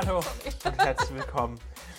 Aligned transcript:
Hallo 0.00 0.18
und 0.64 0.78
herzlich 0.78 1.12
willkommen 1.12 1.58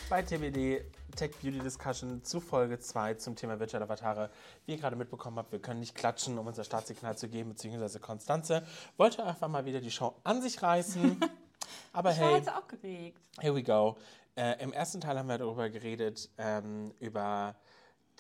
bei 0.10 0.22
TBD 0.22 0.86
Tech 1.18 1.32
Beauty 1.42 1.60
Discussion 1.60 2.24
zu 2.24 2.40
Folge 2.40 2.80
2 2.80 3.16
zum 3.16 3.36
Thema 3.36 3.60
Virtual 3.60 3.84
Avatare. 3.84 4.30
Wie 4.66 4.72
ihr 4.72 4.78
gerade 4.78 4.96
mitbekommen 4.96 5.38
habt, 5.38 5.52
wir 5.52 5.60
können 5.60 5.82
nicht 5.82 5.96
klatschen, 5.96 6.40
um 6.40 6.48
unser 6.48 6.64
Startsignal 6.64 7.18
zu 7.18 7.28
geben, 7.28 7.50
beziehungsweise 7.50 8.00
Konstanze 8.00 8.66
wollte 8.96 9.26
einfach 9.26 9.50
mal 9.50 9.66
wieder 9.66 9.82
die 9.82 9.92
Show 9.92 10.16
an 10.24 10.42
sich 10.42 10.64
reißen. 10.64 11.20
Aber 11.92 12.12
Ich 12.12 12.22
war 12.22 12.28
hey, 12.30 12.38
jetzt 12.38 12.50
aufgeregt. 12.50 13.20
here 13.42 13.54
we 13.54 13.64
go. 13.64 13.98
Äh, 14.38 14.64
Im 14.64 14.72
ersten 14.72 15.02
Teil 15.02 15.20
haben 15.20 15.28
wir 15.28 15.38
darüber 15.38 15.70
geredet, 15.70 16.30
ähm, 16.38 16.94
über 17.02 17.58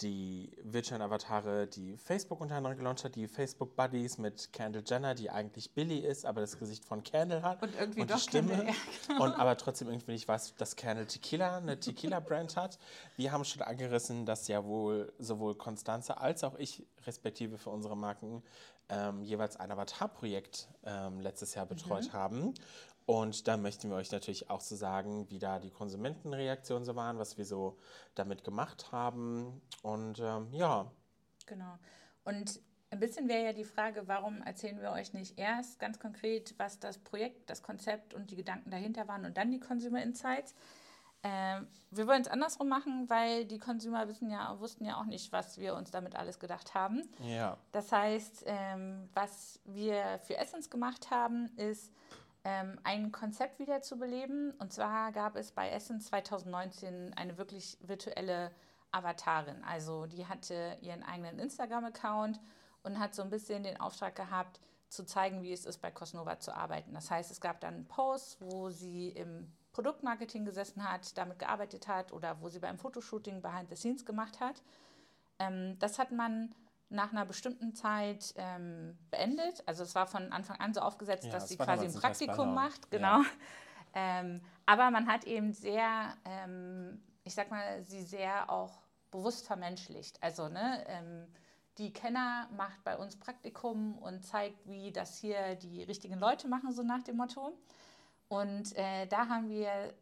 die 0.02 0.52
virtuellen 0.64 1.02
Avatare, 1.02 1.68
die 1.68 1.98
Facebook 1.98 2.42
unter 2.42 2.56
anderem 2.56 2.78
gelauncht 2.78 3.04
hat, 3.04 3.16
die 3.16 3.28
Facebook 3.28 3.76
Buddies 3.76 4.18
mit 4.18 4.52
Kendall 4.54 4.84
Jenner, 4.86 5.16
die 5.16 5.30
eigentlich 5.30 5.72
Billy 5.72 6.00
ist, 6.00 6.26
aber 6.26 6.42
das 6.42 6.58
Gesicht 6.58 6.86
von 6.86 7.04
Kendall 7.04 7.42
hat. 7.42 7.62
Und 7.62 7.76
irgendwie 7.76 8.02
die 8.02 8.08
doch 8.08 8.20
Stimme. 8.20 8.50
Kendall, 8.50 8.68
ja, 8.68 8.74
genau. 9.08 9.24
Und 9.26 9.34
aber 9.34 9.58
trotzdem 9.58 9.90
irgendwie 9.90 10.12
nicht 10.12 10.28
weiß, 10.28 10.56
dass 10.56 10.76
Kendall 10.76 11.06
Tequila 11.06 11.58
eine 11.58 11.80
Tequila-Brand 11.80 12.56
hat. 12.56 12.80
Wir 13.18 13.32
haben 13.32 13.44
schon 13.46 13.62
angerissen, 13.62 14.26
dass 14.26 14.48
ja 14.48 14.64
wohl 14.66 15.12
sowohl 15.20 15.56
Konstanze 15.56 16.20
als 16.20 16.44
auch 16.44 16.56
ich, 16.58 16.86
respektive 17.06 17.58
für 17.58 17.70
unsere 17.70 17.96
Marken, 17.98 18.44
ähm, 18.90 19.22
jeweils 19.22 19.56
ein 19.58 19.72
Avatar-Projekt 19.72 20.68
ähm, 20.84 21.20
letztes 21.20 21.54
Jahr 21.54 21.66
betreut 21.66 22.06
Mhm. 22.06 22.14
haben. 22.14 22.54
Und 23.10 23.48
da 23.48 23.58
möchten 23.58 23.90
wir 23.90 23.96
euch 23.96 24.12
natürlich 24.12 24.52
auch 24.52 24.62
so 24.62 24.76
sagen, 24.76 25.28
wie 25.32 25.40
da 25.40 25.58
die 25.58 25.72
Konsumentenreaktionen 25.72 26.86
so 26.86 26.96
waren, 26.96 27.18
was 27.18 27.40
wir 27.40 27.46
so 27.46 27.80
damit 28.14 28.44
gemacht 28.44 28.92
haben. 28.92 29.64
Und 29.82 30.20
ähm, 30.20 30.54
ja, 30.54 30.92
Genau. 31.48 31.80
Und 32.24 32.62
ein 32.92 33.00
bisschen 33.00 33.28
wäre 33.28 33.46
ja 33.46 33.54
die 33.54 33.64
Frage, 33.64 34.08
warum 34.08 34.44
erzählen 34.44 34.80
wir 34.80 34.92
euch 34.92 35.14
nicht 35.14 35.40
erst 35.40 35.80
ganz 35.80 35.98
konkret, 35.98 36.54
was 36.60 36.80
das 36.80 37.00
Projekt, 37.00 37.50
das 37.50 37.64
Konzept 37.64 38.14
und 38.14 38.30
die 38.30 38.36
Gedanken 38.36 38.70
dahinter 38.70 39.08
waren 39.08 39.26
und 39.26 39.38
dann 39.38 39.50
die 39.50 39.60
Consumer 39.60 40.04
Insights. 40.04 40.54
Ähm, 41.24 41.68
wir 41.90 42.06
wollen 42.06 42.22
es 42.22 42.28
andersrum 42.28 42.70
machen, 42.70 43.10
weil 43.10 43.46
die 43.46 43.58
Consumer 43.58 44.08
wissen 44.08 44.30
ja, 44.30 44.60
wussten 44.60 44.86
ja 44.86 45.02
auch 45.02 45.06
nicht, 45.06 45.32
was 45.32 45.58
wir 45.58 45.74
uns 45.74 45.90
damit 45.90 46.16
alles 46.16 46.38
gedacht 46.38 46.76
haben. 46.76 47.02
ja, 47.24 47.58
Das 47.72 47.92
heißt, 47.92 48.44
ähm, 48.46 49.10
was 49.16 49.60
wir 49.66 50.20
für 50.20 50.38
Essence 50.38 50.70
gemacht 50.70 51.10
haben, 51.10 51.48
ist 51.58 51.92
ähm, 52.50 52.80
ein 52.84 53.12
Konzept 53.12 53.60
wieder 53.60 53.82
zu 53.82 54.00
beleben. 54.00 54.52
Und 54.58 54.74
zwar 54.74 55.12
gab 55.12 55.36
es 55.36 55.52
bei 55.52 55.70
Essence 55.70 56.08
2019 56.08 57.14
eine 57.14 57.38
wirklich 57.38 57.78
virtuelle 57.82 58.52
Avatarin. 58.92 59.64
Also 59.64 60.08
die 60.08 60.26
hatte 60.26 60.78
ihren 60.82 61.04
eigenen 61.04 61.38
Instagram-Account 61.38 62.40
und 62.82 62.98
hat 62.98 63.14
so 63.14 63.22
ein 63.22 63.30
bisschen 63.30 63.62
den 63.62 63.80
Auftrag 63.80 64.16
gehabt, 64.16 64.60
zu 64.88 65.06
zeigen, 65.06 65.44
wie 65.44 65.54
es 65.54 65.66
ist, 65.66 65.80
bei 65.80 65.92
Cosnova 65.92 66.40
zu 66.40 66.52
arbeiten. 66.56 66.96
Das 66.96 67.12
heißt, 67.12 67.30
es 67.30 67.40
gab 67.40 67.62
dann 67.62 67.86
Posts, 67.86 68.38
wo 68.40 68.72
sie 68.72 69.10
im 69.10 69.54
Produktmarketing 69.72 70.46
gesessen 70.46 70.84
hat, 70.84 71.16
damit 71.20 71.38
gearbeitet 71.38 71.88
hat 71.88 72.12
oder 72.12 72.42
wo 72.42 72.50
sie 72.50 72.58
beim 72.58 72.80
Fotoshooting 72.80 73.44
behind 73.44 73.70
the 73.70 73.76
scenes 73.76 74.04
gemacht 74.04 74.40
hat. 74.40 74.64
Ähm, 75.38 75.78
das 75.78 76.00
hat 76.00 76.12
man 76.12 76.56
nach 76.90 77.12
einer 77.12 77.26
bestimmten 77.26 77.74
Zeit 77.76 78.34
ähm, 78.36 78.98
beendet. 79.12 79.64
Also 79.68 79.84
es 79.84 79.96
war 79.96 80.08
von 80.08 80.32
Anfang 80.32 80.60
an 80.60 80.74
so 80.74 80.82
aufgesetzt, 80.82 81.26
Ja, 81.26 81.32
dass 81.32 81.44
es 81.44 81.50
sie 81.50 81.58
quasi 81.58 81.86
ein. 81.86 81.94
Praktikum 81.94 82.54
macht. 82.54 82.92
Ja. 82.92 82.98
Genau. 82.98 83.22
Ähm, 83.94 84.42
aber 84.66 84.92
man 84.92 85.08
hat 85.08 85.24
eben 85.26 85.54
sehr, 85.54 86.14
ähm, 86.26 87.02
ich 87.24 87.34
sag 87.34 87.50
mal, 87.52 87.84
sie 87.84 88.04
sehr 88.04 88.50
auch 88.50 88.80
bewusst 89.12 89.46
vermenschlicht. 89.46 90.22
Also 90.22 90.48
ne, 90.48 90.84
ähm, 90.88 91.28
die 91.78 91.92
Kenner 91.94 92.48
macht 92.56 92.84
bei 92.84 92.98
uns 92.98 93.18
Praktikum 93.18 93.98
und 93.98 94.24
zeigt, 94.24 94.68
wie 94.68 94.92
das 94.92 95.18
hier 95.18 95.56
die 95.56 95.84
richtigen 95.84 96.20
Leute 96.20 96.48
machen, 96.48 96.72
so 96.72 96.84
nach 96.84 97.04
dem 97.04 97.18
Motto. 97.18 97.58
Und 98.28 98.76
äh, 98.76 99.08
da 99.08 99.28
haben 99.28 99.50
wir 99.50 99.94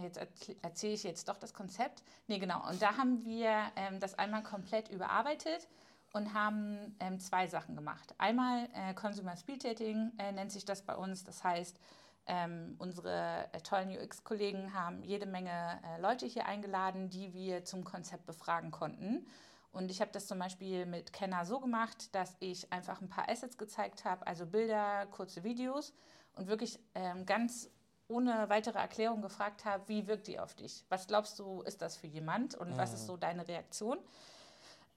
jetzt 0.00 0.20
erzähle 0.62 0.94
ich 0.94 1.02
jetzt 1.02 1.28
doch 1.28 1.38
das 1.38 1.52
Konzept. 1.52 2.04
Nee, 2.28 2.38
genau. 2.38 2.64
Und 2.68 2.80
da 2.80 2.96
haben 2.96 3.24
wir 3.24 3.50
ähm, 3.74 3.98
das 3.98 4.16
einmal 4.16 4.44
komplett 4.44 4.88
überarbeitet 4.90 5.66
und 6.12 6.34
haben 6.34 6.96
ähm, 7.00 7.20
zwei 7.20 7.46
Sachen 7.46 7.76
gemacht. 7.76 8.14
Einmal 8.18 8.68
äh, 8.74 8.94
Consumer 8.94 9.36
Speed 9.36 9.64
Dating 9.64 10.12
äh, 10.18 10.32
nennt 10.32 10.52
sich 10.52 10.64
das 10.64 10.82
bei 10.82 10.96
uns. 10.96 11.24
Das 11.24 11.44
heißt, 11.44 11.78
ähm, 12.26 12.76
unsere 12.78 13.48
äh, 13.52 13.60
tollen 13.60 13.90
UX-Kollegen 13.90 14.74
haben 14.74 15.02
jede 15.02 15.26
Menge 15.26 15.80
äh, 15.84 16.00
Leute 16.00 16.26
hier 16.26 16.46
eingeladen, 16.46 17.08
die 17.08 17.32
wir 17.32 17.64
zum 17.64 17.84
Konzept 17.84 18.26
befragen 18.26 18.70
konnten. 18.70 19.26
Und 19.72 19.90
ich 19.90 20.00
habe 20.00 20.10
das 20.12 20.26
zum 20.26 20.38
Beispiel 20.38 20.86
mit 20.86 21.12
Kenner 21.12 21.44
so 21.44 21.60
gemacht, 21.60 22.14
dass 22.14 22.36
ich 22.40 22.72
einfach 22.72 23.00
ein 23.00 23.08
paar 23.08 23.28
Assets 23.28 23.58
gezeigt 23.58 24.04
habe, 24.04 24.26
also 24.26 24.46
Bilder, 24.46 25.06
kurze 25.06 25.44
Videos 25.44 25.94
und 26.34 26.48
wirklich 26.48 26.78
ähm, 26.94 27.26
ganz 27.26 27.70
ohne 28.08 28.48
weitere 28.48 28.78
Erklärung 28.78 29.20
gefragt 29.20 29.64
habe, 29.64 29.86
wie 29.88 30.06
wirkt 30.06 30.26
die 30.26 30.38
auf 30.38 30.54
dich? 30.54 30.84
Was 30.88 31.06
glaubst 31.06 31.38
du, 31.38 31.60
ist 31.62 31.82
das 31.82 31.96
für 31.96 32.06
jemand 32.06 32.54
und 32.54 32.76
was 32.78 32.94
ist 32.94 33.06
so 33.06 33.18
deine 33.18 33.46
Reaktion? 33.46 33.98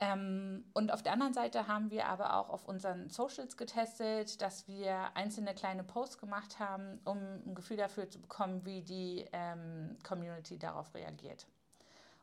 Ähm, 0.02 0.66
und 0.74 0.92
auf 0.92 1.04
der 1.04 1.14
anderen 1.14 1.34
Seite 1.34 1.68
haben 1.68 1.92
wir 1.92 2.08
aber 2.08 2.36
auch 2.36 2.50
auf 2.50 2.68
unseren 2.68 3.10
Socials 3.10 3.56
getestet, 3.56 4.42
dass 4.42 4.68
wir 4.68 5.16
einzelne 5.16 5.54
kleine 5.54 5.84
Posts 5.84 6.18
gemacht 6.18 6.58
haben, 6.58 7.00
um 7.06 7.18
ein 7.46 7.54
Gefühl 7.54 7.78
dafür 7.78 8.10
zu 8.10 8.20
bekommen, 8.20 8.66
wie 8.66 8.82
die 8.82 9.26
ähm, 9.32 9.96
Community 10.04 10.58
darauf 10.58 10.92
reagiert. 10.96 11.46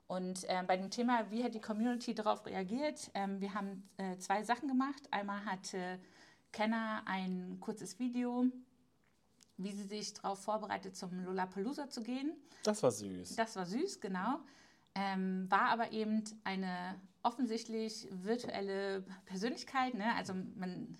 Und 0.08 0.40
ähm, 0.48 0.66
bei 0.66 0.76
dem 0.76 0.90
Thema, 0.90 1.30
wie 1.30 1.44
hat 1.44 1.54
die 1.54 1.60
Community 1.60 2.14
darauf 2.14 2.44
reagiert, 2.46 3.12
ähm, 3.14 3.40
wir 3.40 3.54
haben 3.54 3.88
äh, 3.98 4.18
zwei 4.18 4.42
Sachen 4.42 4.66
gemacht. 4.66 5.02
Einmal 5.12 5.44
hatte 5.44 6.00
Kenner 6.50 7.02
ein 7.06 7.58
kurzes 7.60 8.00
Video, 8.00 8.46
wie 9.56 9.70
sie 9.70 9.84
sich 9.84 10.14
darauf 10.14 10.42
vorbereitet, 10.42 10.96
zum 10.96 11.24
Lollapalooza 11.24 11.90
zu 11.90 12.02
gehen. 12.02 12.32
das 12.64 12.82
war 12.82 12.90
süß. 12.90 13.36
Das 13.36 13.54
war 13.54 13.66
süß, 13.66 14.00
genau. 14.00 14.40
Ähm, 14.98 15.46
war 15.48 15.70
aber 15.70 15.92
eben 15.92 16.24
eine 16.44 17.00
offensichtlich 17.22 18.08
virtuelle 18.10 19.04
Persönlichkeit. 19.26 19.94
Ne? 19.94 20.14
Also 20.16 20.34
man 20.56 20.96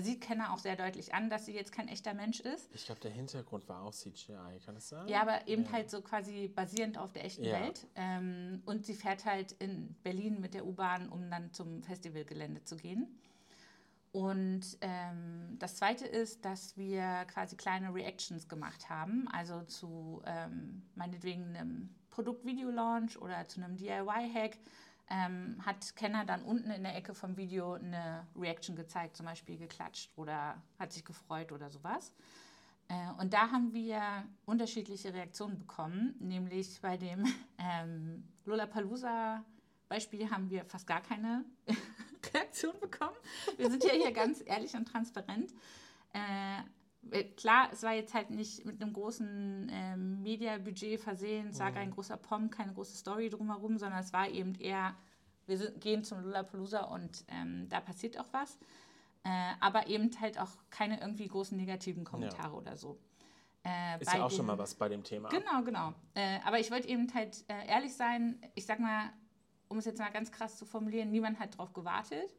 sieht 0.00 0.20
Kenner 0.20 0.52
auch 0.52 0.58
sehr 0.58 0.76
deutlich 0.76 1.14
an, 1.14 1.30
dass 1.30 1.46
sie 1.46 1.54
jetzt 1.54 1.72
kein 1.72 1.88
echter 1.88 2.14
Mensch 2.14 2.40
ist. 2.40 2.68
Ich 2.74 2.84
glaube, 2.84 3.00
der 3.00 3.12
Hintergrund 3.12 3.68
war 3.68 3.82
auch 3.82 3.92
CGI, 3.92 4.58
kann 4.64 4.76
es 4.76 4.88
sein? 4.88 5.06
Ja, 5.08 5.22
aber 5.22 5.46
eben 5.46 5.64
Ja. 5.64 5.72
halt 5.72 5.90
so 5.90 6.02
quasi 6.02 6.48
basierend 6.48 6.98
auf 6.98 7.12
der 7.12 7.24
echten 7.24 7.44
Ja. 7.44 7.60
Welt. 7.60 7.86
Ähm, 7.94 8.62
und 8.66 8.84
sie 8.84 8.94
fährt 8.94 9.24
halt 9.24 9.52
in 9.52 9.94
Berlin 10.02 10.40
mit 10.40 10.54
der 10.54 10.66
U-Bahn, 10.66 11.08
um 11.08 11.30
dann 11.30 11.52
zum 11.52 11.82
Festivalgelände 11.84 12.64
zu 12.64 12.76
gehen. 12.76 13.06
Und 14.12 14.78
ähm, 14.80 15.56
das 15.58 15.76
Zweite 15.76 16.06
ist, 16.06 16.44
dass 16.44 16.76
wir 16.76 17.26
quasi 17.26 17.56
kleine 17.56 17.92
Reactions 17.92 18.48
gemacht 18.48 18.88
haben, 18.88 19.28
also 19.28 19.62
zu 19.62 20.22
ähm, 20.24 20.82
meinetwegen 20.94 21.56
einem 21.56 21.94
Produkt-Video-Launch 22.10 23.20
oder 23.20 23.46
zu 23.46 23.62
einem 23.62 23.76
DIY-Hack. 23.76 24.58
Ähm, 25.08 25.64
hat 25.64 25.94
Kenner 25.94 26.24
dann 26.24 26.42
unten 26.42 26.70
in 26.70 26.82
der 26.82 26.96
Ecke 26.96 27.14
vom 27.14 27.36
Video 27.36 27.74
eine 27.74 28.26
Reaction 28.34 28.74
gezeigt, 28.74 29.16
zum 29.16 29.26
Beispiel 29.26 29.56
geklatscht 29.56 30.10
oder 30.16 30.60
hat 30.80 30.92
sich 30.92 31.04
gefreut 31.04 31.52
oder 31.52 31.70
sowas. 31.70 32.12
Äh, 32.88 33.20
und 33.20 33.32
da 33.32 33.50
haben 33.50 33.72
wir 33.72 34.00
unterschiedliche 34.46 35.12
Reaktionen 35.12 35.58
bekommen, 35.58 36.16
nämlich 36.18 36.80
bei 36.80 36.96
dem 36.96 37.24
ähm, 37.58 38.24
Lollapalooza-Beispiel 38.44 40.30
haben 40.30 40.50
wir 40.50 40.64
fast 40.64 40.86
gar 40.86 41.02
keine 41.02 41.44
Reaktion 42.56 42.80
bekommen. 42.80 43.16
Wir 43.56 43.70
sind 43.70 43.84
ja 43.84 43.92
hier 43.92 44.12
ganz 44.12 44.42
ehrlich 44.44 44.74
und 44.74 44.86
transparent. 44.86 45.52
Äh, 46.12 47.24
klar, 47.36 47.68
es 47.72 47.82
war 47.82 47.92
jetzt 47.94 48.14
halt 48.14 48.30
nicht 48.30 48.64
mit 48.64 48.82
einem 48.82 48.92
großen 48.92 49.70
ähm, 49.72 50.22
Media-Budget 50.22 51.00
versehen, 51.00 51.48
es 51.48 51.60
war 51.60 51.70
kein 51.70 51.90
großer 51.90 52.16
Pom, 52.16 52.50
keine 52.50 52.72
große 52.72 52.96
Story 52.96 53.28
drumherum, 53.28 53.78
sondern 53.78 54.00
es 54.00 54.12
war 54.12 54.28
eben 54.28 54.54
eher, 54.56 54.94
wir 55.46 55.58
sind, 55.58 55.80
gehen 55.80 56.02
zum 56.02 56.22
Lollapalooza 56.22 56.80
und 56.84 57.24
ähm, 57.28 57.68
da 57.68 57.80
passiert 57.80 58.18
auch 58.18 58.32
was. 58.32 58.58
Äh, 59.24 59.28
aber 59.60 59.86
eben 59.88 60.10
halt 60.20 60.38
auch 60.40 60.50
keine 60.70 61.00
irgendwie 61.00 61.26
großen 61.28 61.56
negativen 61.56 62.04
Kommentare 62.04 62.54
oder 62.54 62.76
so. 62.76 62.98
Äh, 63.64 64.00
Ist 64.00 64.12
ja 64.14 64.24
auch 64.24 64.30
schon 64.30 64.38
den- 64.38 64.46
mal 64.46 64.58
was 64.58 64.74
bei 64.74 64.88
dem 64.88 65.02
Thema. 65.02 65.28
Genau, 65.28 65.62
genau. 65.64 65.92
Äh, 66.14 66.38
aber 66.44 66.60
ich 66.60 66.70
wollte 66.70 66.88
eben 66.88 67.12
halt 67.12 67.44
äh, 67.48 67.66
ehrlich 67.68 67.94
sein, 67.94 68.40
ich 68.54 68.64
sag 68.66 68.78
mal, 68.78 69.10
um 69.68 69.78
es 69.78 69.84
jetzt 69.84 69.98
mal 69.98 70.10
ganz 70.10 70.30
krass 70.30 70.56
zu 70.56 70.64
formulieren, 70.64 71.10
niemand 71.10 71.38
hat 71.38 71.58
drauf 71.58 71.72
gewartet. 71.72 72.36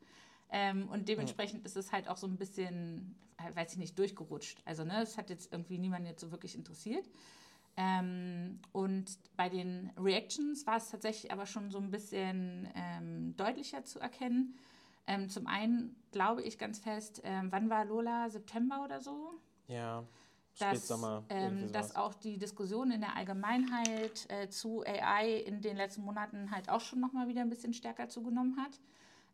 Ähm, 0.49 0.87
und 0.89 1.09
dementsprechend 1.09 1.65
ist 1.65 1.75
es 1.75 1.91
halt 1.91 2.07
auch 2.07 2.17
so 2.17 2.27
ein 2.27 2.37
bisschen, 2.37 3.15
äh, 3.37 3.55
weiß 3.55 3.73
ich 3.73 3.77
nicht, 3.77 3.99
durchgerutscht. 3.99 4.61
Also, 4.65 4.83
ne, 4.83 5.01
es 5.01 5.17
hat 5.17 5.29
jetzt 5.29 5.51
irgendwie 5.51 5.77
niemanden 5.77 6.07
jetzt 6.07 6.21
so 6.21 6.31
wirklich 6.31 6.55
interessiert. 6.55 7.09
Ähm, 7.75 8.59
und 8.71 9.17
bei 9.35 9.49
den 9.49 9.91
Reactions 9.97 10.65
war 10.65 10.77
es 10.77 10.89
tatsächlich 10.89 11.31
aber 11.31 11.45
schon 11.45 11.69
so 11.69 11.77
ein 11.77 11.91
bisschen 11.91 12.67
ähm, 12.73 13.35
deutlicher 13.37 13.83
zu 13.83 13.99
erkennen. 13.99 14.55
Ähm, 15.05 15.29
zum 15.29 15.47
einen 15.47 15.95
glaube 16.11 16.41
ich 16.41 16.57
ganz 16.57 16.79
fest, 16.79 17.21
ähm, 17.23 17.51
wann 17.51 17.69
war 17.69 17.85
Lola? 17.85 18.29
September 18.29 18.83
oder 18.83 18.99
so? 18.99 19.33
Ja, 19.67 20.03
dass, 20.59 20.89
ähm, 21.29 21.71
dass 21.71 21.95
auch 21.95 22.13
die 22.13 22.37
Diskussion 22.37 22.91
in 22.91 23.01
der 23.01 23.15
Allgemeinheit 23.15 24.25
äh, 24.29 24.49
zu 24.49 24.83
AI 24.85 25.43
in 25.45 25.61
den 25.61 25.77
letzten 25.77 26.03
Monaten 26.03 26.51
halt 26.51 26.69
auch 26.69 26.81
schon 26.81 26.99
nochmal 26.99 27.27
wieder 27.27 27.41
ein 27.41 27.49
bisschen 27.49 27.73
stärker 27.73 28.09
zugenommen 28.09 28.57
hat. 28.57 28.79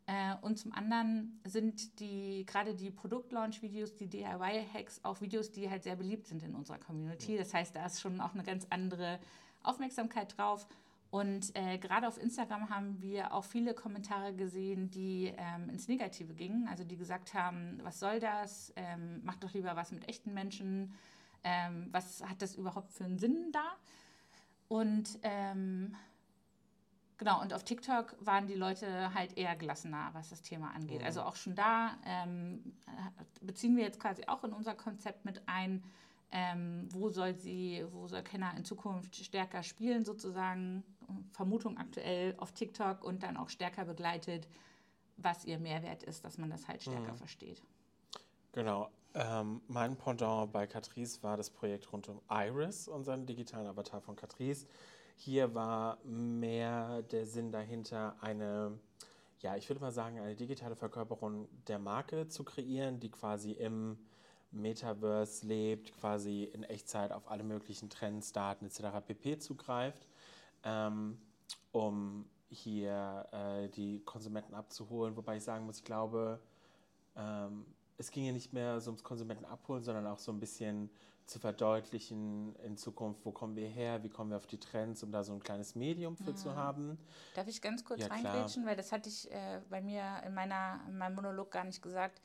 Äh, 0.06 0.36
und 0.42 0.58
zum 0.58 0.72
anderen 0.72 1.40
sind 1.44 1.98
die 1.98 2.44
gerade 2.46 2.74
die 2.74 2.90
Produktlaunch-Videos, 2.90 3.96
die 3.96 4.06
DIY-Hacks 4.06 5.00
auch 5.02 5.20
Videos, 5.20 5.50
die 5.50 5.70
halt 5.70 5.82
sehr 5.82 5.96
beliebt 5.96 6.26
sind 6.26 6.42
in 6.42 6.54
unserer 6.54 6.78
Community. 6.78 7.38
Das 7.38 7.54
heißt, 7.54 7.74
da 7.74 7.86
ist 7.86 8.00
schon 8.00 8.20
auch 8.20 8.34
eine 8.34 8.42
ganz 8.42 8.66
andere 8.70 9.18
Aufmerksamkeit 9.62 10.36
drauf. 10.36 10.66
Und 11.10 11.54
äh, 11.54 11.78
gerade 11.78 12.08
auf 12.08 12.20
Instagram 12.20 12.70
haben 12.70 13.00
wir 13.00 13.32
auch 13.32 13.44
viele 13.44 13.72
Kommentare 13.72 14.34
gesehen, 14.34 14.90
die 14.90 15.32
ähm, 15.36 15.70
ins 15.70 15.86
Negative 15.86 16.34
gingen. 16.34 16.66
Also 16.66 16.82
die 16.82 16.96
gesagt 16.96 17.34
haben, 17.34 17.78
was 17.84 18.00
soll 18.00 18.18
das? 18.18 18.72
Ähm, 18.74 19.20
mach 19.22 19.36
doch 19.36 19.52
lieber 19.54 19.76
was 19.76 19.92
mit 19.92 20.08
echten 20.08 20.34
Menschen. 20.34 20.92
Ähm, 21.44 21.88
was 21.90 22.22
hat 22.24 22.42
das 22.42 22.56
überhaupt 22.56 22.92
für 22.92 23.04
einen 23.04 23.18
Sinn 23.18 23.52
da? 23.52 23.76
Und 24.68 25.18
ähm, 25.22 25.94
genau, 27.18 27.40
und 27.40 27.52
auf 27.52 27.64
TikTok 27.64 28.16
waren 28.20 28.46
die 28.46 28.54
Leute 28.54 29.14
halt 29.14 29.36
eher 29.36 29.54
gelassener, 29.56 30.10
was 30.12 30.30
das 30.30 30.42
Thema 30.42 30.72
angeht. 30.74 31.00
Mhm. 31.00 31.06
Also 31.06 31.22
auch 31.22 31.36
schon 31.36 31.54
da 31.54 31.98
ähm, 32.06 32.74
beziehen 33.42 33.76
wir 33.76 33.84
jetzt 33.84 34.00
quasi 34.00 34.24
auch 34.26 34.42
in 34.44 34.52
unser 34.52 34.74
Konzept 34.74 35.24
mit 35.24 35.42
ein, 35.46 35.84
ähm, 36.32 36.88
wo 36.90 37.10
soll 37.10 37.34
sie, 37.34 37.84
wo 37.90 38.08
soll 38.08 38.22
Kenner 38.22 38.56
in 38.56 38.64
Zukunft 38.64 39.14
stärker 39.16 39.62
spielen 39.62 40.04
sozusagen 40.04 40.82
Vermutung 41.32 41.78
aktuell 41.78 42.34
auf 42.38 42.52
TikTok 42.52 43.04
und 43.04 43.22
dann 43.22 43.36
auch 43.36 43.50
stärker 43.50 43.84
begleitet, 43.84 44.48
was 45.16 45.44
ihr 45.44 45.58
Mehrwert 45.58 46.02
ist, 46.02 46.24
dass 46.24 46.38
man 46.38 46.50
das 46.50 46.66
halt 46.66 46.82
stärker 46.82 47.12
mhm. 47.12 47.18
versteht. 47.18 47.62
Genau. 48.52 48.90
Ähm, 49.14 49.60
mein 49.68 49.96
Pendant 49.96 50.52
bei 50.52 50.66
Catrice 50.66 51.22
war 51.22 51.36
das 51.36 51.48
Projekt 51.50 51.92
rund 51.92 52.08
um 52.08 52.20
Iris, 52.28 52.88
unseren 52.88 53.26
digitalen 53.26 53.66
Avatar 53.68 54.00
von 54.00 54.16
Catrice. 54.16 54.66
Hier 55.16 55.54
war 55.54 55.98
mehr 56.04 57.02
der 57.02 57.24
Sinn 57.24 57.52
dahinter, 57.52 58.16
eine, 58.20 58.76
ja, 59.40 59.54
ich 59.56 59.68
würde 59.68 59.80
mal 59.80 59.92
sagen, 59.92 60.18
eine 60.18 60.34
digitale 60.34 60.74
Verkörperung 60.74 61.48
der 61.68 61.78
Marke 61.78 62.26
zu 62.26 62.42
kreieren, 62.42 62.98
die 62.98 63.10
quasi 63.10 63.52
im 63.52 63.96
Metaverse 64.50 65.46
lebt, 65.46 65.92
quasi 66.00 66.44
in 66.44 66.64
Echtzeit 66.64 67.12
auf 67.12 67.30
alle 67.30 67.44
möglichen 67.44 67.90
Trends, 67.90 68.32
Daten 68.32 68.66
etc. 68.66 69.00
pp. 69.06 69.38
zugreift 69.38 70.06
ähm, 70.64 71.18
um 71.72 72.26
hier 72.48 73.26
äh, 73.32 73.68
die 73.68 74.00
Konsumenten 74.04 74.54
abzuholen. 74.54 75.16
Wobei 75.16 75.36
ich 75.36 75.44
sagen 75.44 75.66
muss, 75.66 75.78
ich 75.78 75.84
glaube, 75.84 76.40
ähm, 77.16 77.66
es 77.98 78.10
ging 78.10 78.24
ja 78.24 78.32
nicht 78.32 78.52
mehr 78.52 78.80
so 78.80 78.90
ums 78.90 79.02
Konsumenten 79.02 79.44
abholen, 79.44 79.82
sondern 79.82 80.06
auch 80.06 80.18
so 80.18 80.32
ein 80.32 80.40
bisschen 80.40 80.90
zu 81.26 81.38
verdeutlichen 81.38 82.54
in 82.56 82.76
Zukunft, 82.76 83.24
wo 83.24 83.32
kommen 83.32 83.56
wir 83.56 83.68
her, 83.68 84.02
wie 84.02 84.10
kommen 84.10 84.30
wir 84.30 84.36
auf 84.36 84.46
die 84.46 84.58
Trends, 84.58 85.02
um 85.02 85.10
da 85.10 85.24
so 85.24 85.32
ein 85.32 85.40
kleines 85.40 85.74
Medium 85.74 86.16
für 86.16 86.32
mhm. 86.32 86.36
zu 86.36 86.54
haben. 86.54 86.98
Darf 87.34 87.48
ich 87.48 87.62
ganz 87.62 87.84
kurz 87.84 88.02
ja, 88.02 88.08
reingrätschen, 88.08 88.66
weil 88.66 88.76
das 88.76 88.92
hatte 88.92 89.08
ich 89.08 89.30
äh, 89.30 89.60
bei 89.70 89.80
mir 89.80 90.22
in, 90.26 90.34
meiner, 90.34 90.80
in 90.86 90.98
meinem 90.98 91.14
Monolog 91.14 91.50
gar 91.50 91.64
nicht 91.64 91.82
gesagt. 91.82 92.20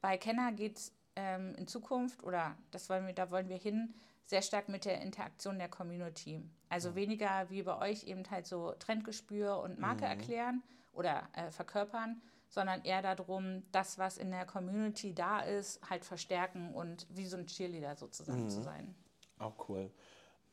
Bei 0.00 0.16
Kenner 0.18 0.52
geht 0.52 0.78
es 0.78 0.92
ähm, 1.14 1.54
in 1.56 1.68
Zukunft, 1.68 2.24
oder 2.24 2.56
das 2.70 2.88
wollen 2.88 3.06
wir, 3.06 3.12
da 3.12 3.30
wollen 3.30 3.48
wir 3.48 3.58
hin, 3.58 3.94
sehr 4.24 4.42
stark 4.42 4.68
mit 4.68 4.84
der 4.84 5.00
Interaktion 5.00 5.58
der 5.58 5.68
Community. 5.68 6.42
Also 6.68 6.90
mhm. 6.90 6.94
weniger 6.96 7.50
wie 7.50 7.62
bei 7.62 7.78
euch 7.78 8.04
eben 8.04 8.28
halt 8.30 8.46
so 8.46 8.72
Trendgespür 8.78 9.60
und 9.60 9.78
Marke 9.78 10.04
mhm. 10.04 10.10
erklären 10.10 10.62
oder 10.92 11.28
äh, 11.34 11.50
verkörpern, 11.50 12.20
sondern 12.50 12.82
eher 12.84 13.00
darum, 13.00 13.62
das, 13.72 13.96
was 13.98 14.18
in 14.18 14.30
der 14.30 14.44
Community 14.44 15.14
da 15.14 15.40
ist, 15.40 15.80
halt 15.88 16.04
verstärken 16.04 16.74
und 16.74 17.06
wie 17.08 17.24
so 17.24 17.36
ein 17.36 17.46
Cheerleader 17.46 17.96
sozusagen 17.96 18.44
mhm. 18.44 18.50
zu 18.50 18.62
sein. 18.62 18.94
Auch 19.38 19.68
cool. 19.68 19.90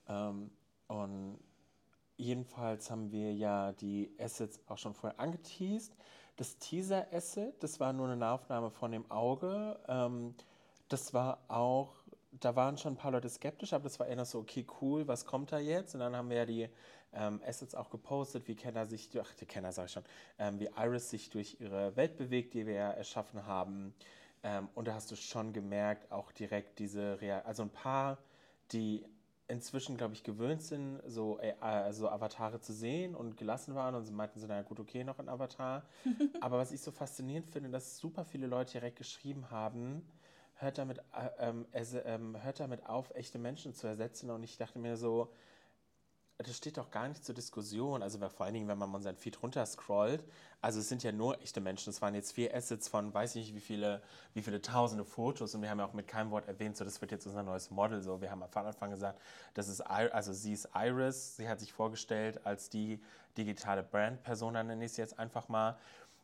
Ähm, 0.07 0.51
und 0.87 1.39
jedenfalls 2.15 2.89
haben 2.89 3.11
wir 3.11 3.33
ja 3.33 3.73
die 3.73 4.15
Assets 4.19 4.61
auch 4.67 4.77
schon 4.77 4.93
vorher 4.93 5.19
angeteased. 5.19 5.93
Das 6.37 6.57
Teaser-Asset, 6.59 7.61
das 7.61 7.79
war 7.79 7.93
nur 7.93 8.07
eine 8.09 8.29
Aufnahme 8.29 8.69
von 8.69 8.91
dem 8.91 9.09
Auge. 9.09 9.79
Ähm, 9.87 10.35
das 10.87 11.13
war 11.13 11.39
auch 11.49 11.95
da 12.39 12.55
waren 12.55 12.77
schon 12.77 12.93
ein 12.93 12.97
paar 12.97 13.11
Leute 13.11 13.29
skeptisch, 13.29 13.73
aber 13.73 13.85
das 13.85 13.99
war 13.99 14.07
eher 14.07 14.15
noch 14.15 14.25
so, 14.25 14.39
okay, 14.39 14.65
cool, 14.81 15.07
was 15.07 15.25
kommt 15.25 15.51
da 15.51 15.59
jetzt? 15.59 15.93
Und 15.93 16.01
dann 16.01 16.15
haben 16.15 16.29
wir 16.29 16.37
ja 16.37 16.45
die 16.45 16.69
ähm, 17.13 17.41
Assets 17.45 17.75
auch 17.75 17.89
gepostet, 17.89 18.47
wie 18.47 18.55
Kenner 18.55 18.85
sich, 18.85 19.09
ach, 19.19 19.33
die 19.35 19.45
Kenner 19.45 19.71
sag 19.71 19.85
ich 19.85 19.91
schon, 19.91 20.03
ähm, 20.39 20.59
wie 20.59 20.69
Iris 20.77 21.09
sich 21.09 21.29
durch 21.29 21.59
ihre 21.59 21.95
Welt 21.95 22.17
bewegt, 22.17 22.53
die 22.53 22.65
wir 22.65 22.73
ja 22.73 22.91
erschaffen 22.91 23.45
haben. 23.45 23.93
Ähm, 24.43 24.69
und 24.75 24.87
da 24.87 24.93
hast 24.93 25.11
du 25.11 25.15
schon 25.15 25.53
gemerkt, 25.53 26.11
auch 26.11 26.31
direkt 26.31 26.79
diese, 26.79 27.19
Real 27.21 27.41
also 27.43 27.63
ein 27.63 27.69
paar, 27.69 28.17
die 28.71 29.05
inzwischen, 29.47 29.95
glaube 29.95 30.13
ich, 30.13 30.23
gewöhnt 30.23 30.61
sind, 30.61 31.01
so, 31.07 31.39
äh, 31.39 31.53
also 31.61 32.09
Avatare 32.09 32.59
zu 32.59 32.73
sehen 32.73 33.15
und 33.15 33.37
gelassen 33.37 33.75
waren 33.75 33.95
und 33.95 34.03
sie 34.03 34.11
meinten 34.11 34.39
so, 34.39 34.47
naja, 34.47 34.61
gut, 34.63 34.79
okay, 34.79 35.03
noch 35.03 35.19
ein 35.19 35.29
Avatar. 35.29 35.83
aber 36.41 36.57
was 36.57 36.71
ich 36.71 36.81
so 36.81 36.91
faszinierend 36.91 37.47
finde, 37.47 37.69
dass 37.69 37.97
super 37.97 38.25
viele 38.25 38.47
Leute 38.47 38.73
direkt 38.73 38.97
geschrieben 38.97 39.49
haben, 39.49 40.05
hört 40.55 40.77
damit, 40.77 40.99
äh, 41.13 41.51
ähm, 42.05 42.41
hört 42.43 42.59
damit 42.59 42.85
auf, 42.87 43.13
echte 43.15 43.39
Menschen 43.39 43.73
zu 43.73 43.87
ersetzen. 43.87 44.29
Und 44.29 44.43
ich 44.43 44.57
dachte 44.57 44.79
mir 44.79 44.97
so, 44.97 45.31
das 46.39 46.55
steht 46.55 46.77
doch 46.77 46.91
gar 46.91 47.07
nicht 47.07 47.25
zur 47.25 47.33
Diskussion. 47.33 48.03
Also 48.03 48.19
vor 48.29 48.45
allen 48.45 48.53
Dingen, 48.53 48.67
wenn 48.67 48.77
man 48.77 48.93
unseren 48.93 49.15
Feed 49.15 49.41
runterscrollt. 49.41 50.23
Also 50.61 50.79
es 50.79 50.87
sind 50.87 51.01
ja 51.01 51.11
nur 51.11 51.41
echte 51.41 51.61
Menschen. 51.61 51.89
Es 51.89 52.01
waren 52.01 52.13
jetzt 52.13 52.33
vier 52.33 52.55
Assets 52.55 52.87
von 52.87 53.11
weiß 53.11 53.35
ich 53.35 53.47
nicht 53.47 53.55
wie 53.55 53.59
viele, 53.59 54.03
wie 54.35 54.43
viele 54.43 54.61
tausende 54.61 55.03
Fotos. 55.03 55.55
Und 55.55 55.63
wir 55.63 55.69
haben 55.71 55.79
ja 55.79 55.85
auch 55.85 55.93
mit 55.93 56.07
keinem 56.07 56.29
Wort 56.29 56.47
erwähnt, 56.47 56.77
so 56.77 56.85
das 56.85 57.01
wird 57.01 57.11
jetzt 57.11 57.25
unser 57.25 57.41
neues 57.41 57.71
Model. 57.71 58.01
So, 58.03 58.21
wir 58.21 58.29
haben 58.29 58.43
von 58.51 58.65
Anfang 58.67 58.91
gesagt, 58.91 59.19
das 59.55 59.67
ist 59.67 59.81
also 59.81 60.31
sie 60.31 60.53
ist 60.53 60.69
Iris. 60.75 61.37
Sie 61.37 61.49
hat 61.49 61.59
sich 61.59 61.73
vorgestellt 61.73 62.45
als 62.45 62.69
die 62.69 63.01
digitale 63.35 63.81
Brand-Persona, 63.81 64.63
nenne 64.63 64.85
ich 64.85 64.91
es 64.91 64.97
jetzt 64.97 65.17
einfach 65.17 65.49
mal. 65.49 65.77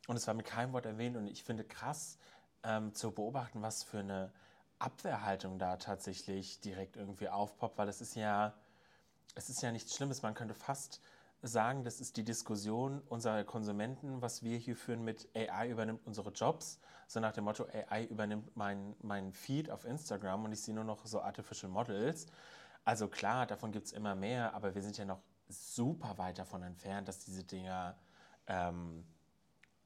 Und 0.08 0.16
es 0.16 0.28
war 0.28 0.36
mit 0.36 0.46
keinem 0.46 0.74
Wort 0.74 0.86
erwähnt. 0.86 1.18
Und 1.18 1.26
ich 1.26 1.44
finde 1.44 1.64
krass, 1.64 2.20
ähm, 2.64 2.94
zu 2.94 3.12
beobachten, 3.12 3.64
was 3.64 3.84
für 3.84 4.00
eine 4.00 4.32
Abwehrhaltung 4.78 5.58
da 5.58 5.78
tatsächlich 5.78 6.60
direkt 6.60 6.98
irgendwie 6.98 7.30
aufpoppt, 7.30 7.78
weil 7.78 7.90
es 7.90 8.02
ist 8.02 8.16
ja, 8.16 8.54
es 9.36 9.50
ist 9.50 9.62
ja 9.62 9.72
nichts 9.72 9.96
Schlimmes. 9.96 10.22
Man 10.22 10.34
könnte 10.34 10.54
fast 10.54 11.02
sagen, 11.42 11.84
das 11.84 12.00
ist 12.00 12.18
die 12.18 12.24
Diskussion 12.24 13.02
unserer 13.10 13.44
Konsumenten, 13.44 14.22
was 14.22 14.44
wir 14.44 14.58
hier 14.58 14.76
führen 14.76 15.04
mit 15.04 15.28
AI 15.36 15.70
übernimmt 15.70 16.06
unsere 16.06 16.32
Jobs. 16.32 16.80
So 17.08 17.20
nach 17.20 17.34
dem 17.34 17.44
Motto, 17.44 17.66
AI 17.66 18.06
übernimmt 18.06 18.56
meinen 18.56 18.96
mein 19.02 19.34
Feed 19.34 19.70
auf 19.70 19.86
Instagram 19.86 20.46
und 20.46 20.54
ich 20.54 20.62
sehe 20.62 20.74
nur 20.74 20.86
noch 20.86 21.06
so 21.06 21.22
Artificial 21.22 21.72
Models. 21.72 22.28
Also 22.86 23.08
klar, 23.08 23.46
davon 23.46 23.72
gibt 23.72 23.88
es 23.88 23.92
immer 23.92 24.16
mehr, 24.16 24.54
aber 24.54 24.74
wir 24.76 24.82
sind 24.82 24.98
ja 24.98 25.06
noch 25.06 25.22
super 25.50 26.18
weit 26.18 26.40
davon 26.40 26.64
entfernt, 26.64 27.08
dass 27.08 27.20
diese 27.20 27.44
Dinger 27.44 27.98
ähm, 28.48 29.06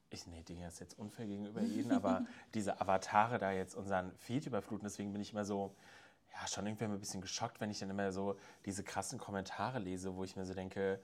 ich 0.09 0.25
nee, 0.27 0.41
Dinge 0.43 0.67
ist 0.67 0.79
jetzt 0.79 0.97
unfair 0.97 1.25
gegenüber 1.25 1.61
ihnen, 1.61 1.91
aber 1.91 2.25
diese 2.53 2.79
Avatare 2.79 3.37
da 3.37 3.51
jetzt 3.51 3.75
unseren 3.75 4.15
Feed 4.17 4.45
überfluten, 4.45 4.85
deswegen 4.85 5.11
bin 5.11 5.21
ich 5.21 5.31
immer 5.31 5.45
so, 5.45 5.75
ja, 6.39 6.47
schon 6.47 6.65
irgendwie 6.65 6.85
ein 6.85 6.99
bisschen 6.99 7.21
geschockt, 7.21 7.59
wenn 7.59 7.69
ich 7.69 7.79
dann 7.79 7.89
immer 7.89 8.11
so 8.11 8.37
diese 8.65 8.83
krassen 8.83 9.17
Kommentare 9.17 9.79
lese, 9.79 10.15
wo 10.15 10.23
ich 10.23 10.35
mir 10.35 10.45
so 10.45 10.53
denke, 10.53 11.01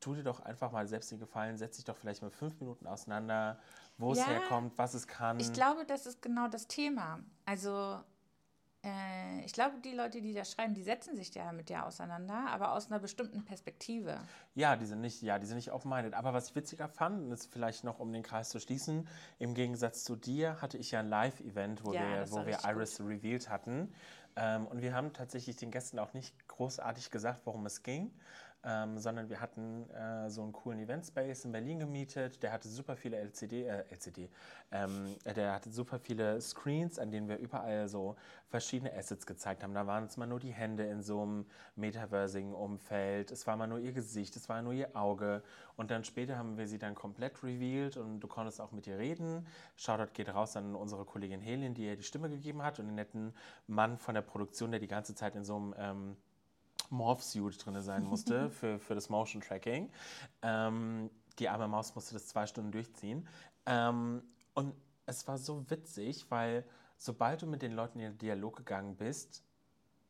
tu 0.00 0.14
dir 0.14 0.22
doch 0.22 0.40
einfach 0.40 0.72
mal 0.72 0.86
selbst 0.86 1.10
den 1.10 1.18
Gefallen, 1.18 1.56
setz 1.56 1.76
dich 1.76 1.84
doch 1.84 1.96
vielleicht 1.96 2.22
mal 2.22 2.30
fünf 2.30 2.58
Minuten 2.60 2.86
auseinander, 2.86 3.58
wo 3.96 4.12
ja, 4.12 4.22
es 4.22 4.28
herkommt, 4.28 4.76
was 4.76 4.94
es 4.94 5.06
kann. 5.06 5.38
Ich 5.40 5.52
glaube, 5.52 5.84
das 5.86 6.06
ist 6.06 6.20
genau 6.20 6.48
das 6.48 6.66
Thema. 6.66 7.20
Also 7.46 8.00
äh, 8.84 9.44
ich 9.44 9.52
glaube, 9.54 9.78
die 9.82 9.92
Leute, 9.92 10.20
die 10.20 10.34
da 10.34 10.44
schreiben, 10.44 10.74
die 10.74 10.82
setzen 10.82 11.16
sich 11.16 11.34
ja 11.34 11.52
mit 11.52 11.70
dir 11.70 11.86
auseinander, 11.86 12.46
aber 12.50 12.72
aus 12.72 12.90
einer 12.90 13.00
bestimmten 13.00 13.44
Perspektive. 13.44 14.18
Ja, 14.54 14.76
die 14.76 14.84
sind 14.84 15.00
nicht, 15.00 15.22
ja, 15.22 15.38
die 15.38 15.46
sind 15.46 15.56
nicht 15.56 15.72
open-minded. 15.72 16.12
Aber 16.12 16.34
was 16.34 16.50
ich 16.50 16.54
witziger 16.54 16.88
fand, 16.88 17.32
ist 17.32 17.50
vielleicht 17.50 17.84
noch, 17.84 17.98
um 17.98 18.12
den 18.12 18.22
Kreis 18.22 18.50
zu 18.50 18.60
schließen, 18.60 19.08
im 19.38 19.54
Gegensatz 19.54 20.04
zu 20.04 20.16
dir 20.16 20.60
hatte 20.60 20.76
ich 20.76 20.90
ja 20.90 21.00
ein 21.00 21.08
Live-Event, 21.08 21.84
wo 21.84 21.94
ja, 21.94 22.00
wir, 22.00 22.30
wo 22.30 22.44
wir 22.44 22.58
Iris 22.64 22.98
gut. 22.98 23.08
revealed 23.08 23.48
hatten. 23.48 23.94
Ähm, 24.36 24.66
und 24.66 24.82
wir 24.82 24.94
haben 24.94 25.12
tatsächlich 25.12 25.56
den 25.56 25.70
Gästen 25.70 25.98
auch 25.98 26.12
nicht 26.12 26.48
großartig 26.48 27.10
gesagt, 27.10 27.42
worum 27.44 27.66
es 27.66 27.82
ging 27.82 28.12
ähm, 28.64 28.98
sondern 28.98 29.28
wir 29.28 29.40
hatten 29.40 29.88
äh, 29.90 30.30
so 30.30 30.42
einen 30.42 30.52
coolen 30.52 30.80
Event-Space 30.80 31.44
in 31.44 31.52
Berlin 31.52 31.78
gemietet. 31.78 32.42
Der 32.42 32.52
hatte 32.52 32.68
super 32.68 32.96
viele 32.96 33.16
LCD, 33.18 33.64
äh, 33.64 33.84
LCD, 33.90 34.30
ähm, 34.72 35.16
der 35.24 35.52
hatte 35.52 35.70
super 35.70 35.98
viele 35.98 36.40
Screens, 36.40 36.98
an 36.98 37.10
denen 37.10 37.28
wir 37.28 37.38
überall 37.38 37.88
so 37.88 38.16
verschiedene 38.48 38.92
Assets 38.94 39.26
gezeigt 39.26 39.62
haben. 39.62 39.74
Da 39.74 39.86
waren 39.86 40.04
es 40.04 40.16
mal 40.16 40.26
nur 40.26 40.40
die 40.40 40.52
Hände 40.52 40.84
in 40.84 41.02
so 41.02 41.22
einem 41.22 41.46
metaversigen 41.76 42.54
Umfeld, 42.54 43.30
es 43.30 43.46
war 43.46 43.56
mal 43.56 43.66
nur 43.66 43.78
ihr 43.78 43.92
Gesicht, 43.92 44.36
es 44.36 44.48
war 44.48 44.62
nur 44.62 44.72
ihr 44.72 44.96
Auge 44.96 45.42
und 45.76 45.90
dann 45.90 46.04
später 46.04 46.38
haben 46.38 46.56
wir 46.56 46.66
sie 46.66 46.78
dann 46.78 46.94
komplett 46.94 47.42
revealed 47.42 47.96
und 47.96 48.20
du 48.20 48.28
konntest 48.28 48.60
auch 48.60 48.72
mit 48.72 48.86
ihr 48.86 48.98
reden. 48.98 49.46
Shoutout 49.76 50.12
geht 50.12 50.32
raus 50.32 50.56
an 50.56 50.74
unsere 50.74 51.04
Kollegin 51.04 51.40
Helin, 51.40 51.74
die 51.74 51.84
ihr 51.84 51.96
die 51.96 52.02
Stimme 52.02 52.30
gegeben 52.30 52.62
hat 52.62 52.78
und 52.78 52.86
den 52.86 52.94
netten 52.94 53.34
Mann 53.66 53.98
von 53.98 54.14
der 54.14 54.22
Produktion, 54.22 54.70
der 54.70 54.80
die 54.80 54.88
ganze 54.88 55.14
Zeit 55.14 55.34
in 55.34 55.44
so 55.44 55.56
einem 55.56 55.74
ähm, 55.78 56.16
Morph-Suit 56.94 57.64
drin 57.64 57.80
sein 57.82 58.04
musste 58.08 58.50
für, 58.50 58.78
für 58.78 58.94
das 58.94 59.08
Motion 59.08 59.42
Tracking. 59.42 59.90
Ähm, 60.42 61.10
die 61.38 61.48
arme 61.48 61.68
Maus 61.68 61.94
musste 61.94 62.14
das 62.14 62.28
zwei 62.28 62.46
Stunden 62.46 62.72
durchziehen. 62.72 63.26
Ähm, 63.66 64.22
und 64.54 64.74
es 65.06 65.26
war 65.26 65.38
so 65.38 65.68
witzig, 65.70 66.30
weil 66.30 66.64
sobald 66.96 67.42
du 67.42 67.46
mit 67.46 67.62
den 67.62 67.72
Leuten 67.72 67.98
in 67.98 68.12
den 68.12 68.18
Dialog 68.18 68.56
gegangen 68.56 68.96
bist, 68.96 69.42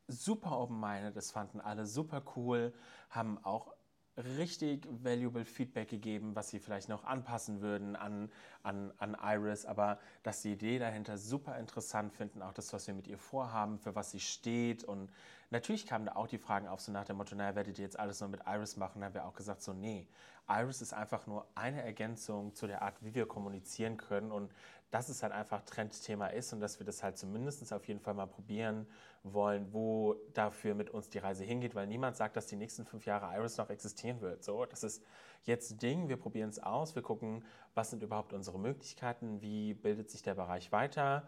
super 0.06 0.58
open-minded, 0.58 1.16
das 1.16 1.30
fanden 1.30 1.60
alle 1.60 1.86
super 1.86 2.22
cool, 2.36 2.74
haben 3.10 3.42
auch 3.42 3.72
richtig 4.16 4.86
valuable 5.02 5.44
Feedback 5.44 5.88
gegeben, 5.88 6.36
was 6.36 6.50
sie 6.50 6.60
vielleicht 6.60 6.88
noch 6.88 7.04
anpassen 7.04 7.60
würden 7.60 7.96
an, 7.96 8.30
an, 8.62 8.92
an 8.98 9.16
Iris, 9.20 9.66
aber 9.66 9.98
dass 10.22 10.42
die 10.42 10.52
Idee 10.52 10.78
dahinter 10.78 11.18
super 11.18 11.58
interessant 11.58 12.12
finden, 12.12 12.42
auch 12.42 12.52
das, 12.52 12.72
was 12.72 12.86
wir 12.86 12.94
mit 12.94 13.08
ihr 13.08 13.18
vorhaben, 13.18 13.78
für 13.78 13.94
was 13.96 14.12
sie 14.12 14.20
steht. 14.20 14.84
Und 14.84 15.10
natürlich 15.54 15.86
kamen 15.86 16.04
da 16.04 16.16
auch 16.16 16.26
die 16.26 16.38
Fragen 16.38 16.68
auf, 16.68 16.80
so 16.80 16.92
nach 16.92 17.04
dem 17.04 17.16
Motto, 17.16 17.34
naja, 17.34 17.54
werdet 17.54 17.78
ihr 17.78 17.84
jetzt 17.84 17.98
alles 17.98 18.20
nur 18.20 18.28
mit 18.28 18.40
Iris 18.46 18.76
machen? 18.76 19.00
Da 19.00 19.06
haben 19.06 19.14
wir 19.14 19.24
auch 19.24 19.34
gesagt, 19.34 19.62
so 19.62 19.72
nee, 19.72 20.06
Iris 20.48 20.82
ist 20.82 20.92
einfach 20.92 21.26
nur 21.26 21.46
eine 21.54 21.82
Ergänzung 21.82 22.54
zu 22.54 22.66
der 22.66 22.82
Art, 22.82 22.96
wie 23.00 23.14
wir 23.14 23.26
kommunizieren 23.26 23.96
können 23.96 24.30
und 24.30 24.52
dass 24.90 25.08
es 25.08 25.22
halt 25.22 25.32
einfach 25.32 25.62
Trendthema 25.62 26.26
ist 26.26 26.52
und 26.52 26.60
dass 26.60 26.78
wir 26.78 26.86
das 26.86 27.02
halt 27.02 27.18
zumindest 27.18 27.72
auf 27.72 27.88
jeden 27.88 28.00
Fall 28.00 28.14
mal 28.14 28.26
probieren 28.26 28.86
wollen, 29.22 29.72
wo 29.72 30.16
dafür 30.34 30.74
mit 30.74 30.90
uns 30.90 31.08
die 31.08 31.18
Reise 31.18 31.44
hingeht, 31.44 31.74
weil 31.74 31.86
niemand 31.86 32.16
sagt, 32.16 32.36
dass 32.36 32.46
die 32.46 32.56
nächsten 32.56 32.84
fünf 32.84 33.06
Jahre 33.06 33.34
Iris 33.36 33.56
noch 33.56 33.70
existieren 33.70 34.20
wird. 34.20 34.44
So, 34.44 34.66
das 34.66 34.84
ist 34.84 35.02
jetzt 35.44 35.70
ein 35.72 35.78
Ding, 35.78 36.08
wir 36.08 36.16
probieren 36.16 36.50
es 36.50 36.62
aus, 36.62 36.94
wir 36.94 37.02
gucken, 37.02 37.44
was 37.74 37.90
sind 37.90 38.02
überhaupt 38.02 38.32
unsere 38.32 38.58
Möglichkeiten, 38.58 39.40
wie 39.40 39.74
bildet 39.74 40.10
sich 40.10 40.22
der 40.22 40.34
Bereich 40.34 40.70
weiter. 40.72 41.26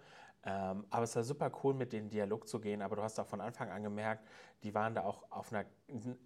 Ähm, 0.48 0.86
aber 0.90 1.02
es 1.02 1.16
war 1.16 1.24
super 1.24 1.50
cool, 1.62 1.74
mit 1.74 1.92
denen 1.92 2.04
in 2.04 2.10
Dialog 2.10 2.46
zu 2.46 2.60
gehen. 2.60 2.80
Aber 2.80 2.94
du 2.94 3.02
hast 3.02 3.18
auch 3.18 3.26
von 3.26 3.40
Anfang 3.40 3.68
an 3.68 3.82
gemerkt, 3.82 4.24
die 4.62 4.72
waren 4.74 4.94
da 4.94 5.02
auch 5.02 5.24
auf 5.30 5.52
einer, 5.52 5.66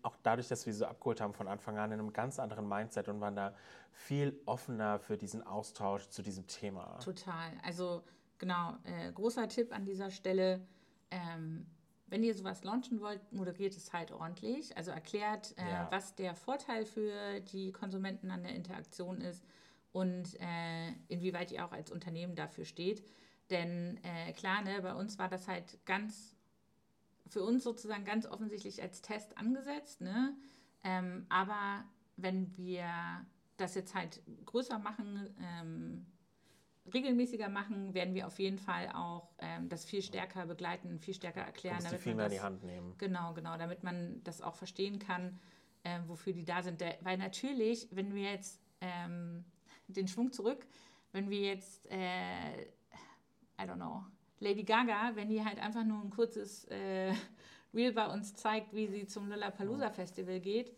auch 0.03 0.17
dadurch, 0.23 0.47
dass 0.47 0.67
wir 0.67 0.75
sie 0.75 0.81
so 0.81 0.85
abgeholt 0.85 1.23
haben 1.23 1.33
von 1.33 1.49
Anfang 1.49 1.79
an, 1.79 1.91
in 1.91 1.99
einem 1.99 2.13
ganz 2.13 2.39
anderen 2.39 2.69
Mindset 2.69 3.09
und 3.09 3.21
waren 3.21 3.35
da 3.35 3.55
viel 3.93 4.39
offener 4.45 4.99
für 4.99 5.17
diesen 5.17 5.43
Austausch 5.43 6.09
zu 6.09 6.23
diesem 6.23 6.47
Thema. 6.47 6.99
Total. 6.99 7.51
Also 7.65 8.05
genau, 8.37 8.75
äh, 8.85 9.11
großer 9.11 9.49
Tipp 9.49 9.75
an 9.75 9.87
dieser 9.87 10.11
Stelle. 10.11 10.61
Ähm, 11.11 11.67
wenn 12.09 12.23
ihr 12.23 12.35
sowas 12.35 12.63
launchen 12.63 13.01
wollt, 13.01 13.21
moderiert 13.33 13.75
es 13.75 13.93
halt 13.93 14.13
ordentlich. 14.13 14.77
Also 14.77 14.91
erklärt, 14.91 15.55
äh, 15.57 15.63
ja. 15.63 15.89
was 15.91 16.15
der 16.15 16.35
Vorteil 16.35 16.85
für 16.85 17.41
die 17.41 17.73
Konsumenten 17.73 18.31
an 18.31 18.43
der 18.43 18.55
Interaktion 18.55 19.23
ist 19.23 19.45
und 19.93 20.39
äh, 20.41 20.91
inwieweit 21.09 21.53
ihr 21.53 21.65
auch 21.65 21.73
als 21.73 21.91
Unternehmen 21.91 22.35
dafür 22.35 22.65
steht. 22.65 23.03
Denn 23.51 23.99
äh, 24.05 24.33
klar, 24.33 24.63
ne, 24.63 24.81
bei 24.83 24.95
uns 24.95 25.19
war 25.19 25.29
das 25.29 25.49
halt 25.49 25.85
ganz, 25.85 26.37
für 27.27 27.43
uns 27.43 27.65
sozusagen 27.65 28.05
ganz 28.05 28.27
offensichtlich 28.27 28.81
als 28.81 29.03
Test 29.03 29.37
angesetzt. 29.37 30.01
Ne? 30.01 30.35
Ähm, 30.85 31.27
aber 31.29 31.85
wenn 32.17 32.57
wir 32.57 32.87
das 33.57 33.75
jetzt 33.75 33.95
halt 33.95 34.23
größer 34.47 34.79
machen, 34.79 35.29
ähm, 35.41 36.07
regelmäßiger 36.93 37.49
machen, 37.49 37.95
werden 37.95 38.15
wir 38.15 38.27
auf 38.27 38.39
jeden 38.39 38.59
Fall 38.59 38.89
auch 38.95 39.31
ähm, 39.39 39.69
das 39.69 39.85
viel 39.85 40.03
stärker 40.03 40.47
begleiten, 40.47 40.99
viel 40.99 41.15
stärker 41.15 41.43
erklären. 41.43 41.79
damit 41.83 42.01
die 42.01 42.03
viel 42.03 42.15
mehr 42.15 42.27
in 42.27 42.33
die 42.33 42.41
Hand 42.41 42.65
nehmen. 42.65 42.95
Genau, 42.99 43.35
genau, 43.35 43.57
damit 43.57 43.83
man 43.83 44.23
das 44.25 44.41
auch 44.41 44.55
verstehen 44.55 44.99
kann, 44.99 45.39
äh, 45.83 46.01
wofür 46.07 46.33
die 46.33 46.45
da 46.45 46.63
sind. 46.63 46.81
Der, 46.81 46.97
weil 47.03 47.19
natürlich, 47.19 47.89
wenn 47.91 48.15
wir 48.15 48.33
jetzt 48.33 48.61
ähm, 48.81 49.45
den 49.89 50.09
Schwung 50.09 50.33
zurück, 50.33 50.67
wenn 51.13 51.29
wir 51.31 51.41
jetzt 51.41 51.87
äh, 51.91 52.67
I 53.61 53.67
don't 53.67 53.77
know, 53.77 54.05
Lady 54.39 54.63
Gaga, 54.63 55.15
wenn 55.15 55.29
die 55.29 55.45
halt 55.45 55.59
einfach 55.59 55.85
nur 55.85 56.03
ein 56.03 56.11
kurzes 56.11 56.65
äh, 56.67 57.13
Reel 57.75 57.93
bei 57.93 58.07
uns 58.07 58.35
zeigt, 58.35 58.75
wie 58.75 58.87
sie 58.87 59.07
zum 59.07 59.29
Lollapalooza 59.29 59.91
Festival 59.91 60.41
geht, 60.41 60.75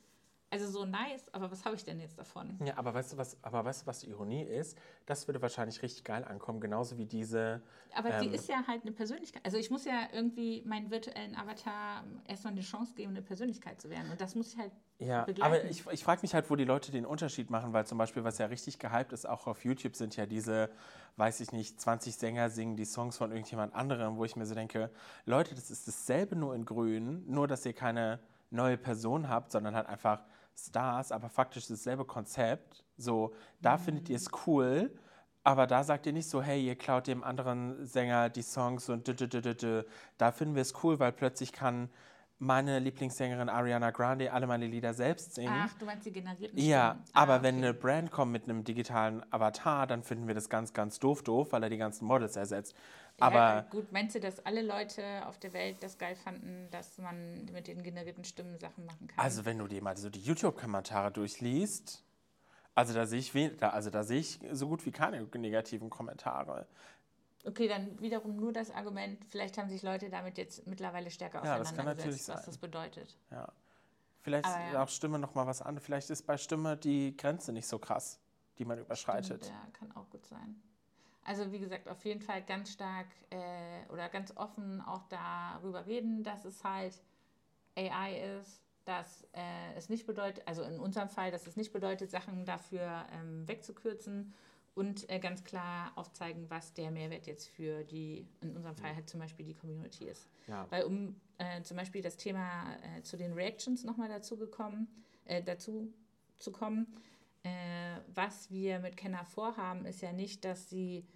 also 0.52 0.71
so 0.71 0.85
nice, 0.85 1.32
aber 1.32 1.50
was 1.50 1.64
habe 1.64 1.76
ich 1.76 1.85
denn 1.85 1.99
jetzt 1.99 2.18
davon? 2.18 2.59
Ja, 2.62 2.76
aber 2.76 2.92
weißt 2.92 3.14
du, 3.14 3.16
was, 3.16 3.38
aber 3.42 3.64
weißt 3.64 3.82
du, 3.82 3.87
was 3.87 4.00
die 4.00 4.11
Ironie 4.11 4.42
ist? 4.42 4.76
Das 5.06 5.26
würde 5.26 5.40
wahrscheinlich 5.40 5.80
richtig 5.80 6.04
geil 6.04 6.25
ankommen, 6.25 6.61
genauso 6.61 6.99
wie 6.99 7.06
diese. 7.06 7.62
Aber 7.94 8.11
ähm, 8.11 8.21
die 8.21 8.37
ist 8.37 8.50
ja 8.50 8.62
halt 8.66 8.82
eine 8.82 8.92
Persönlichkeit. 8.92 9.42
Also 9.47 9.56
ich 9.56 9.71
muss 9.71 9.87
ja 9.87 10.09
irgendwie 10.12 10.62
meinen 10.66 10.90
virtuellen 10.90 11.35
Avatar 11.37 12.04
erstmal 12.28 12.52
eine 12.52 12.61
Chance 12.61 12.92
geben, 12.94 13.12
eine 13.12 13.23
Persönlichkeit 13.23 13.80
zu 13.80 13.88
werden. 13.88 14.11
Und 14.11 14.21
das 14.21 14.35
muss 14.35 14.52
ich 14.52 14.59
halt. 14.59 14.73
Ja, 14.99 15.25
begleiten. 15.25 15.54
aber 15.54 15.64
ich, 15.64 15.87
ich 15.90 16.04
frage 16.04 16.21
mich 16.21 16.35
halt, 16.35 16.50
wo 16.50 16.54
die 16.54 16.64
Leute 16.64 16.92
den 16.92 17.06
Unterschied 17.06 17.49
machen, 17.49 17.73
weil 17.73 17.87
zum 17.87 17.97
Beispiel, 17.97 18.23
was 18.23 18.37
ja 18.37 18.47
richtig 18.47 18.78
gehypt 18.78 19.12
ist, 19.12 19.26
auch 19.26 19.47
auf 19.47 19.64
YouTube 19.64 19.97
sind 19.97 20.16
ja 20.16 20.26
diese, 20.26 20.68
weiß 21.16 21.40
ich 21.40 21.50
nicht, 21.52 21.80
20 21.80 22.14
Sänger 22.14 22.50
singen 22.50 22.76
die 22.76 22.85
Songs 22.85 23.16
von 23.16 23.30
irgendjemand 23.32 23.75
anderem, 23.75 24.18
wo 24.18 24.26
ich 24.26 24.37
mir 24.37 24.44
so 24.44 24.54
denke, 24.54 24.90
Leute, 25.25 25.54
das 25.54 25.71
ist 25.71 25.88
dasselbe 25.88 26.37
nur 26.37 26.54
in 26.54 26.66
Grün, 26.66 27.25
nur 27.26 27.49
dass 27.49 27.64
ihr 27.64 27.73
keine 27.73 28.21
neue 28.52 28.76
Person 28.76 29.28
habt, 29.28 29.50
sondern 29.50 29.75
halt 29.75 29.87
einfach 29.87 30.23
Stars, 30.56 31.12
aber 31.12 31.28
faktisch 31.28 31.66
dasselbe 31.66 32.04
Konzept. 32.04 32.85
So, 32.97 33.35
da 33.61 33.76
mhm. 33.76 33.80
findet 33.80 34.09
ihr 34.09 34.16
es 34.16 34.30
cool, 34.47 34.92
aber 35.44 35.66
da 35.66 35.82
sagt 35.82 36.06
ihr 36.06 36.12
nicht 36.12 36.28
so, 36.28 36.42
hey, 36.42 36.64
ihr 36.64 36.76
klaut 36.76 37.06
dem 37.06 37.25
anderen 37.25 37.85
Sänger 37.87 38.30
die 38.30 38.42
Songs 38.42 38.88
und 38.88 39.09
dü, 39.09 39.14
dü, 39.14 39.54
dü, 39.54 39.85
da 40.18 40.32
finden 40.32 40.54
wir 40.54 40.62
es 40.62 40.75
cool, 40.85 41.00
weil 41.00 41.12
plötzlich 41.12 41.52
kann 41.52 41.90
meine 42.42 42.80
Lieblingssängerin 42.80 43.49
Ariana 43.49 43.92
Grande 43.92 44.32
alle 44.32 44.49
meine 44.49 44.66
Lieder 44.66 44.94
selbst 44.94 45.37
singen. 45.37 45.54
Ach, 45.54 45.73
du 45.78 45.87
meinst 45.87 46.04
die 46.06 46.12
generierten 46.12 46.59
Stimmen. 46.59 46.71
Ja, 46.71 46.99
ah, 47.12 47.23
aber 47.23 47.37
okay. 47.37 47.44
wenn 47.44 47.56
eine 47.59 47.73
Brand 47.73 48.11
kommt 48.11 48.32
mit 48.32 48.44
einem 48.44 48.64
digitalen 48.64 49.23
Avatar, 49.32 49.87
dann 49.87 50.02
finden 50.02 50.26
wir 50.26 50.35
das 50.35 50.49
ganz, 50.49 50.73
ganz 50.73 50.99
doof 50.99 51.23
doof, 51.23 51.52
weil 51.52 51.62
er 51.62 51.71
die 51.71 51.76
ganzen 51.76 52.04
Models 52.04 52.35
ersetzt. 52.35 52.75
Aber 53.19 53.37
ja, 53.37 53.61
gut, 53.62 53.92
meinst 53.92 54.14
du, 54.14 54.21
dass 54.21 54.45
alle 54.45 54.62
Leute 54.62 55.26
auf 55.26 55.38
der 55.38 55.52
Welt 55.52 55.76
das 55.81 55.99
geil 55.99 56.16
fanden, 56.16 56.69
dass 56.71 56.99
man 56.99 57.45
mit 57.52 57.69
den 57.69 57.83
generierten 57.83 58.25
Stimmen 58.25 58.59
Sachen 58.59 58.85
machen 58.85 59.07
kann? 59.07 59.19
Also 59.19 59.45
wenn 59.45 59.59
du 59.59 59.69
dir 59.69 59.83
mal 59.83 59.97
so 59.97 60.11
die 60.11 60.21
YouTube-Kommentare 60.21 61.12
durchliest, 61.12 62.04
also 62.75 62.95
da 62.95 63.07
sehe 63.07 63.21
ich, 63.21 63.62
also 63.62 63.90
da 63.90 64.02
sehe 64.02 64.21
ich 64.21 64.40
so 64.52 64.66
gut 64.69 64.85
wie 64.87 64.92
keine 64.92 65.23
negativen 65.23 65.90
Kommentare. 65.90 66.66
Okay, 67.45 67.69
dann 67.69 68.00
wiederum 68.00 68.37
nur 68.37 68.52
das 68.52 68.71
Argument, 68.71 69.25
vielleicht 69.25 69.59
haben 69.59 69.69
sich 69.69 69.83
Leute 69.83 70.09
damit 70.11 70.38
jetzt 70.38 70.66
mittlerweile 70.66 71.11
stärker 71.11 71.42
auseinandergesetzt, 71.42 71.76
ja, 71.76 71.85
das 71.85 71.97
kann 71.97 71.97
natürlich 71.97 72.28
was 72.28 72.45
das 72.47 72.59
bedeutet. 72.59 73.16
Ja. 73.31 73.52
Vielleicht 74.23 74.47
ist 74.47 74.57
ja. 74.73 74.83
auch 74.83 74.88
Stimme 74.88 75.19
nochmal 75.19 75.47
was 75.47 75.61
anderes. 75.61 75.85
Vielleicht 75.85 76.09
ist 76.11 76.23
bei 76.23 76.37
Stimme 76.37 76.76
die 76.76 77.16
Grenze 77.16 77.52
nicht 77.52 77.66
so 77.66 77.78
krass, 77.78 78.21
die 78.59 78.64
man 78.64 78.78
überschreitet. 78.78 79.45
Stimmt, 79.45 79.61
ja, 79.64 79.71
kann 79.73 79.92
auch 79.97 80.09
gut 80.11 80.25
sein. 80.25 80.62
Also 81.25 81.52
wie 81.52 81.59
gesagt, 81.59 81.88
auf 81.88 82.05
jeden 82.05 82.21
Fall 82.21 82.43
ganz 82.43 82.73
stark 82.73 83.07
äh, 83.31 83.93
oder 83.93 84.09
ganz 84.09 84.37
offen 84.37 84.81
auch 84.81 85.05
darüber 85.09 85.87
reden, 85.87 86.25
dass 86.25 86.45
es 86.45 86.64
halt 86.64 87.00
AI 87.76 88.38
ist, 88.41 88.61
dass 88.85 89.23
äh, 89.33 89.75
es 89.76 89.88
nicht 89.88 90.07
bedeutet, 90.07 90.43
also 90.47 90.62
in 90.62 90.81
unserem 90.81 91.09
Fall, 91.09 91.31
dass 91.31 91.47
es 91.47 91.57
nicht 91.57 91.73
bedeutet, 91.73 92.11
Sachen 92.11 92.45
dafür 92.45 93.07
ähm, 93.12 93.47
wegzukürzen 93.47 94.35
und 94.75 95.09
äh, 95.11 95.19
ganz 95.19 95.45
klar 95.45 95.93
aufzeigen, 95.97 96.47
was 96.49 96.73
der 96.73 96.91
Mehrwert 96.91 97.26
jetzt 97.26 97.49
für 97.49 97.85
die, 97.85 98.26
in 98.41 98.57
unserem 98.57 98.75
Fall 98.75 98.95
halt 98.95 99.09
zum 99.09 99.21
Beispiel 99.21 99.45
die 99.45 99.55
Community 99.55 100.07
ist. 100.07 100.29
Ja. 100.49 100.67
Weil 100.71 100.85
um 100.85 101.21
äh, 101.38 101.62
zum 101.62 101.76
Beispiel 101.76 102.02
das 102.02 102.17
Thema 102.17 102.76
äh, 102.97 103.02
zu 103.02 103.17
den 103.17 103.33
Reactions 103.35 103.85
nochmal 103.85 104.09
dazu 104.09 104.37
gekommen, 104.37 104.88
äh, 105.26 105.43
dazu 105.43 105.93
zu 106.38 106.50
kommen, 106.50 106.87
äh, 107.43 108.01
was 108.15 108.51
wir 108.51 108.79
mit 108.81 108.97
Kenner 108.97 109.25
vorhaben, 109.25 109.87
ist 109.87 110.03
ja 110.03 110.13
nicht, 110.13 110.45
dass 110.45 110.71
sie 110.71 111.07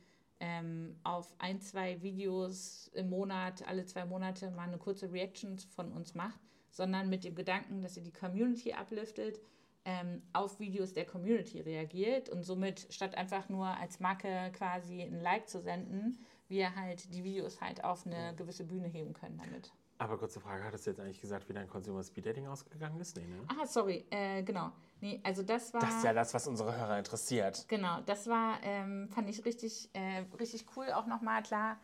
ähm, 0.40 0.96
auf 1.02 1.34
ein, 1.38 1.60
zwei 1.60 2.02
Videos 2.02 2.90
im 2.94 3.10
Monat, 3.10 3.66
alle 3.66 3.86
zwei 3.86 4.04
Monate 4.04 4.50
mal 4.50 4.68
eine 4.68 4.78
kurze 4.78 5.12
Reaction 5.12 5.58
von 5.58 5.92
uns 5.92 6.14
macht, 6.14 6.40
sondern 6.70 7.08
mit 7.08 7.24
dem 7.24 7.34
Gedanken, 7.34 7.80
dass 7.80 7.94
sie 7.94 8.02
die 8.02 8.12
Community 8.12 8.74
upliftet, 8.74 9.40
ähm, 9.84 10.22
auf 10.32 10.58
Videos 10.58 10.92
der 10.92 11.06
Community 11.06 11.60
reagiert 11.60 12.28
und 12.28 12.42
somit 12.42 12.86
statt 12.90 13.14
einfach 13.14 13.48
nur 13.48 13.66
als 13.66 14.00
Marke 14.00 14.50
quasi 14.52 15.02
ein 15.02 15.20
Like 15.20 15.48
zu 15.48 15.60
senden, 15.60 16.18
wir 16.48 16.74
halt 16.74 17.14
die 17.14 17.24
Videos 17.24 17.60
halt 17.60 17.84
auf 17.84 18.04
eine 18.04 18.34
gewisse 18.36 18.64
Bühne 18.64 18.88
heben 18.88 19.14
können 19.14 19.38
damit. 19.38 19.72
Aber 19.98 20.18
kurze 20.18 20.40
Frage, 20.40 20.62
hattest 20.64 20.86
du 20.86 20.90
jetzt 20.90 21.00
eigentlich 21.00 21.20
gesagt, 21.20 21.48
wie 21.48 21.54
dein 21.54 21.68
Consumer 21.68 22.02
Speed 22.02 22.26
Dating 22.26 22.46
ausgegangen 22.46 23.00
ist? 23.00 23.16
Nee, 23.16 23.26
ne? 23.26 23.38
Ah, 23.48 23.64
sorry, 23.66 24.04
äh, 24.10 24.42
genau. 24.42 24.70
Nee, 25.00 25.20
also 25.24 25.42
das 25.42 25.72
war. 25.72 25.80
Das 25.80 25.96
ist 25.96 26.04
ja 26.04 26.12
das, 26.12 26.34
was 26.34 26.46
unsere 26.46 26.76
Hörer 26.76 26.98
interessiert. 26.98 27.64
Genau, 27.68 28.00
das 28.04 28.26
war, 28.26 28.58
ähm, 28.62 29.08
fand 29.08 29.28
ich 29.30 29.44
richtig, 29.44 29.90
äh, 29.94 30.24
richtig 30.38 30.66
cool. 30.76 30.92
Auch 30.92 31.06
nochmal 31.06 31.42
klar. 31.42 31.78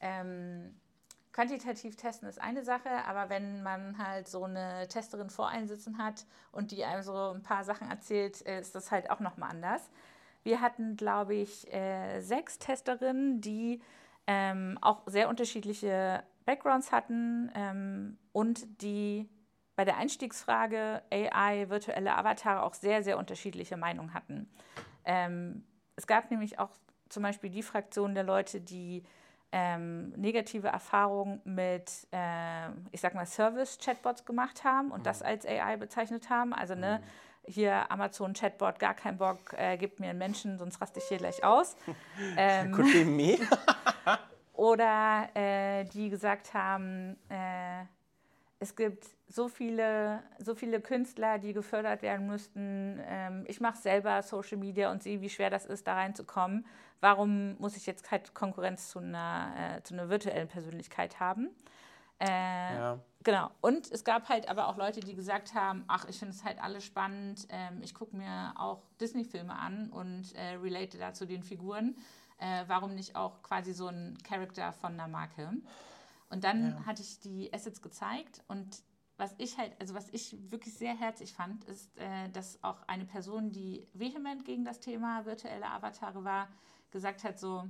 Ähm, 0.00 0.74
quantitativ 1.32 1.96
testen 1.96 2.28
ist 2.28 2.40
eine 2.40 2.64
Sache, 2.64 2.90
aber 3.06 3.28
wenn 3.28 3.62
man 3.62 3.98
halt 3.98 4.28
so 4.28 4.44
eine 4.44 4.88
Testerin 4.88 5.30
voreinsitzen 5.30 5.98
hat 5.98 6.26
und 6.52 6.70
die 6.70 6.84
einem 6.84 7.02
so 7.02 7.30
ein 7.30 7.42
paar 7.42 7.64
Sachen 7.64 7.90
erzählt, 7.90 8.44
äh, 8.46 8.60
ist 8.60 8.74
das 8.74 8.90
halt 8.90 9.10
auch 9.10 9.20
nochmal 9.20 9.50
anders. 9.50 9.90
Wir 10.42 10.60
hatten, 10.60 10.96
glaube 10.96 11.34
ich, 11.34 11.70
äh, 11.72 12.20
sechs 12.20 12.58
Testerinnen, 12.58 13.40
die 13.40 13.82
ähm, 14.26 14.78
auch 14.80 15.02
sehr 15.06 15.28
unterschiedliche 15.28 16.22
Backgrounds 16.48 16.92
hatten 16.92 17.50
ähm, 17.54 18.16
und 18.32 18.80
die 18.80 19.28
bei 19.76 19.84
der 19.84 19.98
Einstiegsfrage 19.98 21.02
AI, 21.12 21.68
virtuelle 21.68 22.16
Avatare 22.16 22.62
auch 22.62 22.72
sehr, 22.72 23.02
sehr 23.02 23.18
unterschiedliche 23.18 23.76
Meinungen 23.76 24.14
hatten. 24.14 24.48
Ähm, 25.04 25.62
es 25.94 26.06
gab 26.06 26.30
nämlich 26.30 26.58
auch 26.58 26.70
zum 27.10 27.22
Beispiel 27.22 27.50
die 27.50 27.62
Fraktion 27.62 28.14
der 28.14 28.24
Leute, 28.24 28.62
die 28.62 29.04
ähm, 29.52 30.08
negative 30.16 30.68
Erfahrungen 30.68 31.42
mit, 31.44 32.06
äh, 32.12 32.70
ich 32.92 33.02
sag 33.02 33.14
mal, 33.14 33.26
Service-Chatbots 33.26 34.24
gemacht 34.24 34.64
haben 34.64 34.90
und 34.90 35.00
mhm. 35.00 35.04
das 35.04 35.20
als 35.20 35.44
AI 35.46 35.76
bezeichnet 35.76 36.30
haben. 36.30 36.54
Also, 36.54 36.74
ne, 36.74 37.02
mhm. 37.02 37.52
hier 37.52 37.92
Amazon-Chatbot, 37.92 38.78
gar 38.78 38.94
kein 38.94 39.18
Bock, 39.18 39.52
äh, 39.52 39.76
gibt 39.76 40.00
mir 40.00 40.08
einen 40.10 40.18
Menschen, 40.18 40.56
sonst 40.56 40.80
raste 40.80 40.98
ich 40.98 41.04
hier 41.08 41.18
gleich 41.18 41.44
aus. 41.44 41.76
ähm, 42.38 42.72
oder 44.58 45.28
äh, 45.34 45.84
die 45.84 46.10
gesagt 46.10 46.52
haben, 46.52 47.16
äh, 47.28 47.84
es 48.58 48.74
gibt 48.74 49.06
so 49.28 49.46
viele, 49.46 50.20
so 50.40 50.56
viele 50.56 50.80
Künstler, 50.80 51.38
die 51.38 51.52
gefördert 51.52 52.02
werden 52.02 52.26
müssten. 52.26 52.98
Ähm, 53.06 53.44
ich 53.46 53.60
mache 53.60 53.78
selber 53.78 54.20
Social 54.22 54.58
Media 54.58 54.90
und 54.90 55.00
sehe, 55.00 55.20
wie 55.20 55.30
schwer 55.30 55.48
das 55.48 55.64
ist, 55.64 55.86
da 55.86 55.94
reinzukommen. 55.94 56.66
Warum 57.00 57.56
muss 57.60 57.76
ich 57.76 57.86
jetzt 57.86 58.10
halt 58.10 58.34
Konkurrenz 58.34 58.88
zu 58.90 58.98
einer, 58.98 59.76
äh, 59.76 59.82
zu 59.84 59.94
einer 59.94 60.08
virtuellen 60.08 60.48
Persönlichkeit 60.48 61.20
haben? 61.20 61.50
Äh, 62.18 62.26
ja. 62.26 62.98
Genau. 63.22 63.52
Und 63.60 63.92
es 63.92 64.02
gab 64.02 64.28
halt 64.28 64.48
aber 64.48 64.66
auch 64.66 64.76
Leute, 64.76 64.98
die 64.98 65.14
gesagt 65.14 65.54
haben, 65.54 65.84
ach, 65.86 66.08
ich 66.08 66.18
finde 66.18 66.34
es 66.34 66.42
halt 66.42 66.60
alles 66.60 66.84
spannend. 66.84 67.46
Ähm, 67.50 67.80
ich 67.80 67.94
gucke 67.94 68.16
mir 68.16 68.54
auch 68.56 68.82
Disney-Filme 69.00 69.54
an 69.54 69.90
und 69.90 70.34
äh, 70.34 70.54
relate 70.54 70.98
dazu 70.98 71.26
den 71.26 71.44
Figuren. 71.44 71.94
Äh, 72.38 72.64
warum 72.66 72.94
nicht 72.94 73.16
auch 73.16 73.42
quasi 73.42 73.72
so 73.72 73.88
ein 73.88 74.16
Charakter 74.22 74.72
von 74.72 74.94
einer 74.94 75.08
Marke? 75.08 75.50
Und 76.30 76.44
dann 76.44 76.70
ja. 76.70 76.86
hatte 76.86 77.02
ich 77.02 77.20
die 77.20 77.52
Assets 77.52 77.82
gezeigt 77.82 78.42
und 78.48 78.82
was 79.18 79.34
ich 79.38 79.58
halt, 79.58 79.72
also 79.80 79.94
was 79.94 80.08
ich 80.10 80.36
wirklich 80.50 80.74
sehr 80.74 80.96
herzlich 80.96 81.32
fand, 81.32 81.64
ist, 81.64 81.98
äh, 81.98 82.28
dass 82.30 82.62
auch 82.62 82.82
eine 82.86 83.04
Person, 83.04 83.50
die 83.50 83.88
vehement 83.92 84.44
gegen 84.44 84.64
das 84.64 84.78
Thema 84.78 85.26
virtuelle 85.26 85.68
Avatare 85.68 86.22
war, 86.22 86.48
gesagt 86.92 87.24
hat 87.24 87.38
so, 87.38 87.68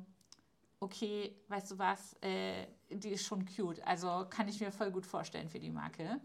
okay, 0.78 1.34
weißt 1.48 1.70
du 1.70 1.78
was, 1.78 2.14
äh, 2.20 2.66
die 2.90 3.08
ist 3.08 3.24
schon 3.24 3.46
cute, 3.46 3.84
also 3.86 4.26
kann 4.28 4.46
ich 4.46 4.60
mir 4.60 4.70
voll 4.70 4.90
gut 4.90 5.06
vorstellen 5.06 5.48
für 5.48 5.58
die 5.58 5.70
Marke. 5.70 6.20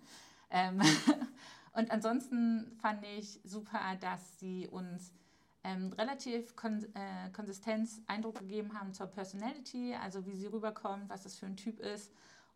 Ähm 0.50 0.82
und 1.74 1.90
ansonsten 1.90 2.76
fand 2.82 3.04
ich 3.18 3.40
super, 3.46 3.96
dass 4.02 4.40
sie 4.40 4.68
uns 4.68 5.14
ähm, 5.64 5.94
relativ 5.94 6.56
kon 6.56 6.84
äh, 6.94 7.30
Konsistenz 7.32 8.02
Eindruck 8.08 8.40
gegeben 8.40 8.78
haben 8.78 8.94
zur 8.94 9.08
Personality, 9.08 9.96
also 9.96 10.26
wie 10.26 10.36
sie 10.36 10.48
rüberkommt, 10.48 11.10
was 11.10 11.24
das 11.24 11.38
für 11.38 11.46
ein 11.46 11.58
Typ 11.58 11.80
ist 11.80 12.12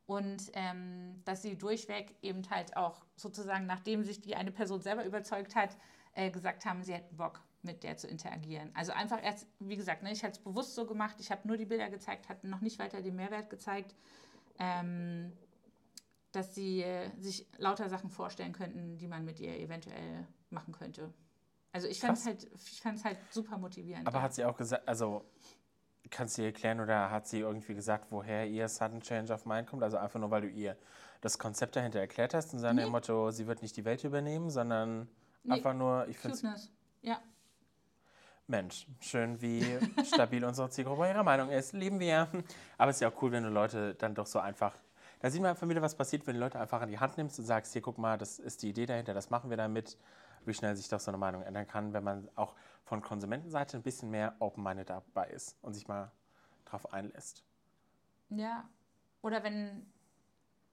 und 0.07 0.51
ähm, 0.53 1.21
dass 1.25 1.41
sie 1.41 1.57
durchweg 1.57 2.15
eben 2.21 2.49
halt 2.49 2.75
auch 2.75 3.05
sozusagen, 3.15 3.65
nachdem 3.65 4.03
sich 4.03 4.21
die 4.21 4.35
eine 4.35 4.51
Person 4.51 4.81
selber 4.81 5.05
überzeugt 5.05 5.55
hat, 5.55 5.77
äh, 6.13 6.31
gesagt 6.31 6.65
haben, 6.65 6.81
sie 6.83 6.93
hätten 6.93 7.15
Bock 7.17 7.41
mit 7.61 7.83
der 7.83 7.97
zu 7.97 8.07
interagieren. 8.07 8.71
Also 8.73 8.93
einfach 8.93 9.21
erst, 9.21 9.47
wie 9.59 9.75
gesagt, 9.75 10.03
ne, 10.03 10.11
ich 10.11 10.23
hatte 10.23 10.39
es 10.39 10.43
bewusst 10.43 10.75
so 10.75 10.85
gemacht, 10.85 11.17
ich 11.19 11.29
habe 11.29 11.47
nur 11.47 11.57
die 11.57 11.65
Bilder 11.65 11.89
gezeigt, 11.89 12.29
hatte 12.29 12.47
noch 12.47 12.61
nicht 12.61 12.79
weiter 12.79 13.01
den 13.01 13.15
Mehrwert 13.15 13.49
gezeigt, 13.49 13.95
ähm, 14.59 15.33
dass 16.31 16.55
sie 16.55 16.83
äh, 16.83 17.09
sich 17.19 17.45
lauter 17.57 17.89
Sachen 17.89 18.09
vorstellen 18.09 18.53
könnten, 18.53 18.97
die 18.97 19.07
man 19.07 19.25
mit 19.25 19.39
ihr 19.39 19.59
eventuell 19.59 20.25
machen 20.49 20.73
könnte. 20.73 21.13
Also 21.71 21.87
ich 21.87 21.99
fand 21.99 22.17
es 22.17 22.25
halt, 22.25 22.47
halt 23.03 23.17
super 23.29 23.57
motivierend. 23.57 24.07
Aber 24.07 24.21
hat 24.21 24.33
sie 24.33 24.45
auch 24.45 24.57
gesagt, 24.57 24.87
also 24.87 25.25
kannst 26.09 26.37
du 26.37 26.41
ihr 26.41 26.47
erklären 26.47 26.79
oder 26.79 27.11
hat 27.11 27.27
sie 27.27 27.39
irgendwie 27.39 27.73
gesagt, 27.73 28.07
woher 28.09 28.47
ihr 28.47 28.67
Sudden 28.67 29.01
Change 29.01 29.33
of 29.33 29.45
Mind 29.45 29.67
kommt? 29.67 29.83
Also 29.83 29.97
einfach 29.97 30.19
nur, 30.19 30.31
weil 30.31 30.41
du 30.41 30.47
ihr 30.47 30.77
das 31.21 31.37
Konzept 31.37 31.75
dahinter 31.75 31.99
erklärt 31.99 32.33
hast 32.33 32.53
und 32.53 32.59
seinem 32.59 32.85
nee. 32.85 32.89
Motto, 32.89 33.31
sie 33.31 33.47
wird 33.47 33.61
nicht 33.61 33.75
die 33.77 33.85
Welt 33.85 34.03
übernehmen, 34.03 34.49
sondern 34.49 35.07
nee. 35.43 35.55
einfach 35.55 35.73
nur, 35.73 36.07
ich 36.07 36.17
finde 36.17 36.37
Ja. 37.01 37.19
Mensch, 38.47 38.87
schön, 39.01 39.41
wie 39.41 39.61
stabil 40.05 40.43
unsere 40.45 40.69
Zielgruppe 40.69 41.09
ihrer 41.09 41.23
Meinung 41.23 41.49
ist. 41.49 41.73
Lieben 41.73 41.99
wir. 41.99 42.29
Aber 42.77 42.91
es 42.91 42.97
ist 42.97 43.01
ja 43.01 43.09
auch 43.09 43.21
cool, 43.21 43.31
wenn 43.31 43.43
du 43.43 43.49
Leute 43.49 43.93
dann 43.95 44.15
doch 44.15 44.25
so 44.25 44.39
einfach. 44.39 44.73
Da 45.19 45.29
sieht 45.29 45.41
man 45.41 45.51
einfach 45.51 45.67
wieder, 45.67 45.81
was 45.81 45.95
passiert, 45.95 46.25
wenn 46.27 46.35
du 46.35 46.39
Leute 46.39 46.59
einfach 46.59 46.81
an 46.81 46.89
die 46.89 46.99
Hand 46.99 47.17
nimmst 47.17 47.39
und 47.39 47.45
sagst: 47.45 47.73
Hier, 47.73 47.81
guck 47.81 47.97
mal, 47.97 48.17
das 48.17 48.39
ist 48.39 48.61
die 48.63 48.69
Idee 48.69 48.85
dahinter, 48.85 49.13
das 49.13 49.29
machen 49.29 49.49
wir 49.49 49.57
damit 49.57 49.97
wie 50.47 50.53
schnell 50.53 50.75
sich 50.75 50.89
doch 50.89 50.99
so 50.99 51.11
eine 51.11 51.17
Meinung 51.17 51.41
ändern 51.43 51.67
kann, 51.67 51.93
wenn 51.93 52.03
man 52.03 52.29
auch 52.35 52.55
von 52.83 53.01
Konsumentenseite 53.01 53.77
ein 53.77 53.83
bisschen 53.83 54.09
mehr 54.09 54.35
open-minded 54.39 54.89
dabei 54.89 55.27
ist 55.27 55.57
und 55.61 55.73
sich 55.73 55.87
mal 55.87 56.11
drauf 56.65 56.93
einlässt. 56.93 57.43
Ja, 58.29 58.67
oder 59.21 59.43
wenn 59.43 59.85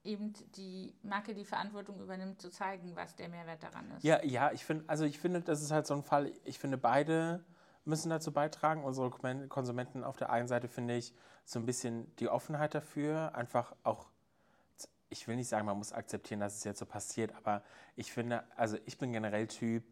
eben 0.05 0.33
die 0.57 0.95
Marke 1.03 1.35
die 1.35 1.45
Verantwortung 1.45 2.01
übernimmt, 2.01 2.41
zu 2.41 2.51
zeigen, 2.51 2.95
was 2.95 3.17
der 3.17 3.29
Mehrwert 3.29 3.63
daran 3.63 3.91
ist. 3.93 4.05
Ja, 4.05 4.23
ja, 4.23 4.53
ich 4.53 4.65
finde, 4.65 4.85
also 4.87 5.05
ich 5.05 5.19
finde, 5.19 5.41
das 5.41 5.63
ist 5.63 5.71
halt 5.71 5.87
so 5.87 5.95
ein 5.95 6.03
Fall, 6.03 6.33
ich 6.45 6.59
finde, 6.59 6.77
beide 6.77 7.45
müssen 7.85 8.11
dazu 8.11 8.33
beitragen. 8.33 8.85
Unsere 8.85 9.11
Konsumenten 9.49 10.05
auf 10.05 10.17
der 10.17 10.31
einen 10.31 10.49
Seite 10.49 10.69
finde 10.69 10.97
ich 10.97 11.15
so 11.45 11.59
ein 11.59 11.67
bisschen 11.67 12.15
die 12.17 12.29
Offenheit 12.29 12.75
dafür, 12.75 13.35
einfach 13.35 13.75
auch 13.83 14.07
ich 15.09 15.29
will 15.29 15.37
nicht 15.37 15.49
sagen, 15.49 15.67
man 15.67 15.79
muss 15.79 15.93
akzeptieren, 15.93 16.41
dass 16.41 16.57
es 16.57 16.65
jetzt 16.65 16.79
so 16.79 16.87
passiert, 16.87 17.35
aber 17.37 17.63
ich 17.97 18.13
finde, 18.13 18.45
also 18.57 18.77
ich 18.87 18.99
bin 18.99 19.13
generell 19.13 19.47
Typ, 19.47 19.85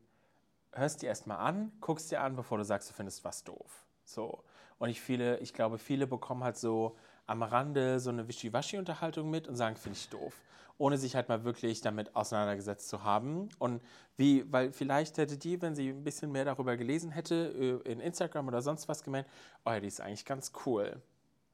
hörst 0.73 1.03
dir 1.03 1.09
erstmal 1.09 1.39
an, 1.39 1.73
guckst 1.81 2.11
dir 2.11 2.21
an, 2.21 2.37
bevor 2.37 2.59
du 2.59 2.65
sagst, 2.65 2.91
du 2.91 2.95
findest 2.95 3.25
was 3.25 3.45
doof. 3.45 3.87
So. 4.05 4.43
Und 4.79 4.89
ich, 4.89 5.01
viele, 5.01 5.39
ich 5.39 5.55
glaube, 5.55 5.79
viele 5.79 6.07
bekommen 6.07 6.43
halt 6.43 6.57
so 6.57 6.97
am 7.27 7.43
Rande 7.43 8.01
so 8.01 8.11
eine 8.11 8.27
Wischiwaschi-Unterhaltung 8.27 9.31
mit 9.31 9.47
und 9.47 9.57
sagen, 9.57 9.77
finde 9.77 9.99
ich 9.99 10.09
doof. 10.09 10.35
Ohne 10.79 10.99
sich 10.99 11.15
halt 11.15 11.29
mal 11.29 11.45
wirklich 11.45 11.81
damit 11.83 12.17
auseinandergesetzt 12.17 12.89
zu 12.89 13.05
haben. 13.05 13.49
Und 13.59 13.81
wie, 14.17 14.51
weil 14.51 14.73
vielleicht 14.73 15.19
hätte 15.19 15.39
die, 15.39 15.63
wenn 15.63 15.75
sie 15.75 15.91
ein 15.91 16.03
bisschen 16.03 16.33
mehr 16.33 16.45
darüber 16.45 16.77
gelesen 16.77 17.13
hätte, 17.13 17.81
äh, 17.87 17.91
in 17.91 18.01
Instagram 18.01 18.49
oder 18.49 18.63
sonst 18.63 18.89
was 18.89 19.05
gemeint, 19.05 19.29
oh 19.65 19.71
ja, 19.71 19.79
die 19.79 19.87
ist 19.87 20.01
eigentlich 20.01 20.25
ganz 20.25 20.53
cool. 20.67 21.01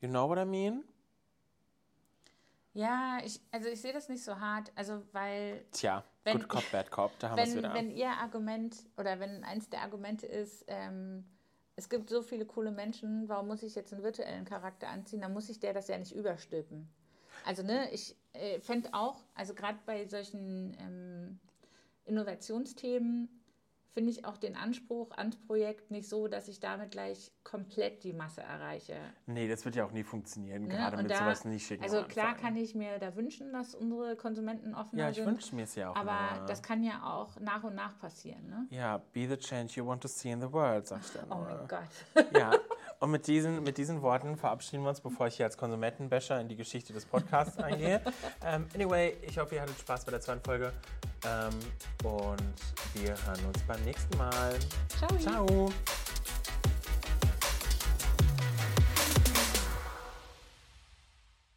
You 0.00 0.08
know 0.08 0.28
what 0.28 0.38
I 0.38 0.44
mean? 0.46 0.84
Ja, 2.78 3.18
ich, 3.24 3.40
also 3.50 3.68
ich 3.68 3.80
sehe 3.80 3.92
das 3.92 4.08
nicht 4.08 4.22
so 4.22 4.38
hart, 4.38 4.70
also 4.76 5.02
weil. 5.10 5.64
Tja, 5.72 6.04
wenn, 6.22 6.38
Good 6.38 6.48
Cop, 6.48 6.70
Bad 6.70 6.90
Cop, 6.92 7.10
da 7.18 7.30
haben 7.30 7.36
wir 7.36 7.42
es 7.42 7.56
wieder. 7.56 7.74
Wenn 7.74 7.90
ihr 7.90 8.08
Argument 8.08 8.76
oder 8.96 9.18
wenn 9.18 9.42
eins 9.42 9.68
der 9.68 9.82
Argumente 9.82 10.28
ist, 10.28 10.64
ähm, 10.68 11.24
es 11.74 11.88
gibt 11.88 12.08
so 12.08 12.22
viele 12.22 12.46
coole 12.46 12.70
Menschen, 12.70 13.28
warum 13.28 13.48
muss 13.48 13.64
ich 13.64 13.74
jetzt 13.74 13.92
einen 13.92 14.04
virtuellen 14.04 14.44
Charakter 14.44 14.86
anziehen? 14.90 15.22
Dann 15.22 15.32
muss 15.32 15.48
ich 15.48 15.58
der 15.58 15.72
das 15.72 15.88
ja 15.88 15.98
nicht 15.98 16.14
überstülpen. 16.14 16.88
Also, 17.44 17.64
ne, 17.64 17.90
ich 17.90 18.14
äh, 18.32 18.60
fände 18.60 18.90
auch, 18.92 19.24
also 19.34 19.54
gerade 19.54 19.80
bei 19.84 20.06
solchen 20.06 20.76
ähm, 20.78 21.40
Innovationsthemen, 22.04 23.37
finde 23.98 24.12
ich 24.12 24.24
auch 24.24 24.36
den 24.36 24.54
Anspruch 24.54 25.10
ans 25.16 25.36
Projekt 25.36 25.90
nicht 25.90 26.08
so, 26.08 26.28
dass 26.28 26.46
ich 26.46 26.60
damit 26.60 26.92
gleich 26.92 27.32
komplett 27.42 28.04
die 28.04 28.12
Masse 28.12 28.42
erreiche. 28.42 28.94
Nee, 29.26 29.48
das 29.48 29.64
wird 29.64 29.74
ja 29.74 29.84
auch 29.84 29.90
nie 29.90 30.04
funktionieren, 30.04 30.68
ne? 30.68 30.68
gerade 30.68 30.98
Und 30.98 31.02
mit 31.02 31.10
da, 31.10 31.18
sowas 31.18 31.44
nischigen. 31.44 31.82
Also 31.82 32.04
klar 32.04 32.36
kann 32.36 32.54
ich 32.54 32.76
mir 32.76 33.00
da 33.00 33.16
wünschen, 33.16 33.52
dass 33.52 33.74
unsere 33.74 34.14
Konsumenten 34.14 34.72
offener 34.72 35.08
ja, 35.08 35.12
sind. 35.12 35.16
Ja, 35.16 35.22
ich 35.22 35.36
wünsche 35.36 35.56
mir 35.56 35.64
es 35.64 35.74
ja 35.74 35.90
auch. 35.90 35.96
Aber 35.96 36.36
immer. 36.36 36.46
das 36.46 36.62
kann 36.62 36.84
ja 36.84 37.02
auch 37.02 37.40
nach 37.40 37.64
und 37.64 37.74
nach 37.74 37.98
passieren. 37.98 38.48
Ne? 38.48 38.68
Ja, 38.70 38.98
be 38.98 39.26
the 39.26 39.36
change 39.36 39.72
you 39.74 39.84
want 39.84 40.00
to 40.00 40.06
see 40.06 40.30
in 40.30 40.40
the 40.40 40.52
world, 40.52 40.86
sagst 40.86 41.16
du. 41.16 41.18
Oh 41.28 41.38
mein 41.38 41.66
Gott. 41.66 42.32
Ja, 42.32 42.52
und 43.00 43.10
mit 43.10 43.26
diesen, 43.26 43.62
mit 43.62 43.78
diesen 43.78 44.02
Worten 44.02 44.36
verabschieden 44.36 44.82
wir 44.82 44.90
uns, 44.90 45.00
bevor 45.00 45.28
ich 45.28 45.36
hier 45.36 45.46
als 45.46 45.56
Konsumentenbäscher 45.56 46.40
in 46.40 46.48
die 46.48 46.56
Geschichte 46.56 46.92
des 46.92 47.04
Podcasts 47.04 47.58
eingehe. 47.62 48.00
Um, 48.04 48.12
ähm, 48.46 48.66
anyway, 48.74 49.16
ich 49.22 49.38
hoffe, 49.38 49.54
ihr 49.56 49.62
hattet 49.62 49.78
Spaß 49.78 50.04
bei 50.04 50.10
der 50.10 50.20
zweiten 50.20 50.42
Folge. 50.42 50.72
Um, 51.24 52.10
und 52.10 52.54
wir 52.94 53.10
hören 53.26 53.44
uns 53.46 53.62
beim 53.66 53.82
nächsten 53.82 54.16
Mal. 54.18 54.54
Ciao. 54.96 55.18
Ciao. 55.18 55.70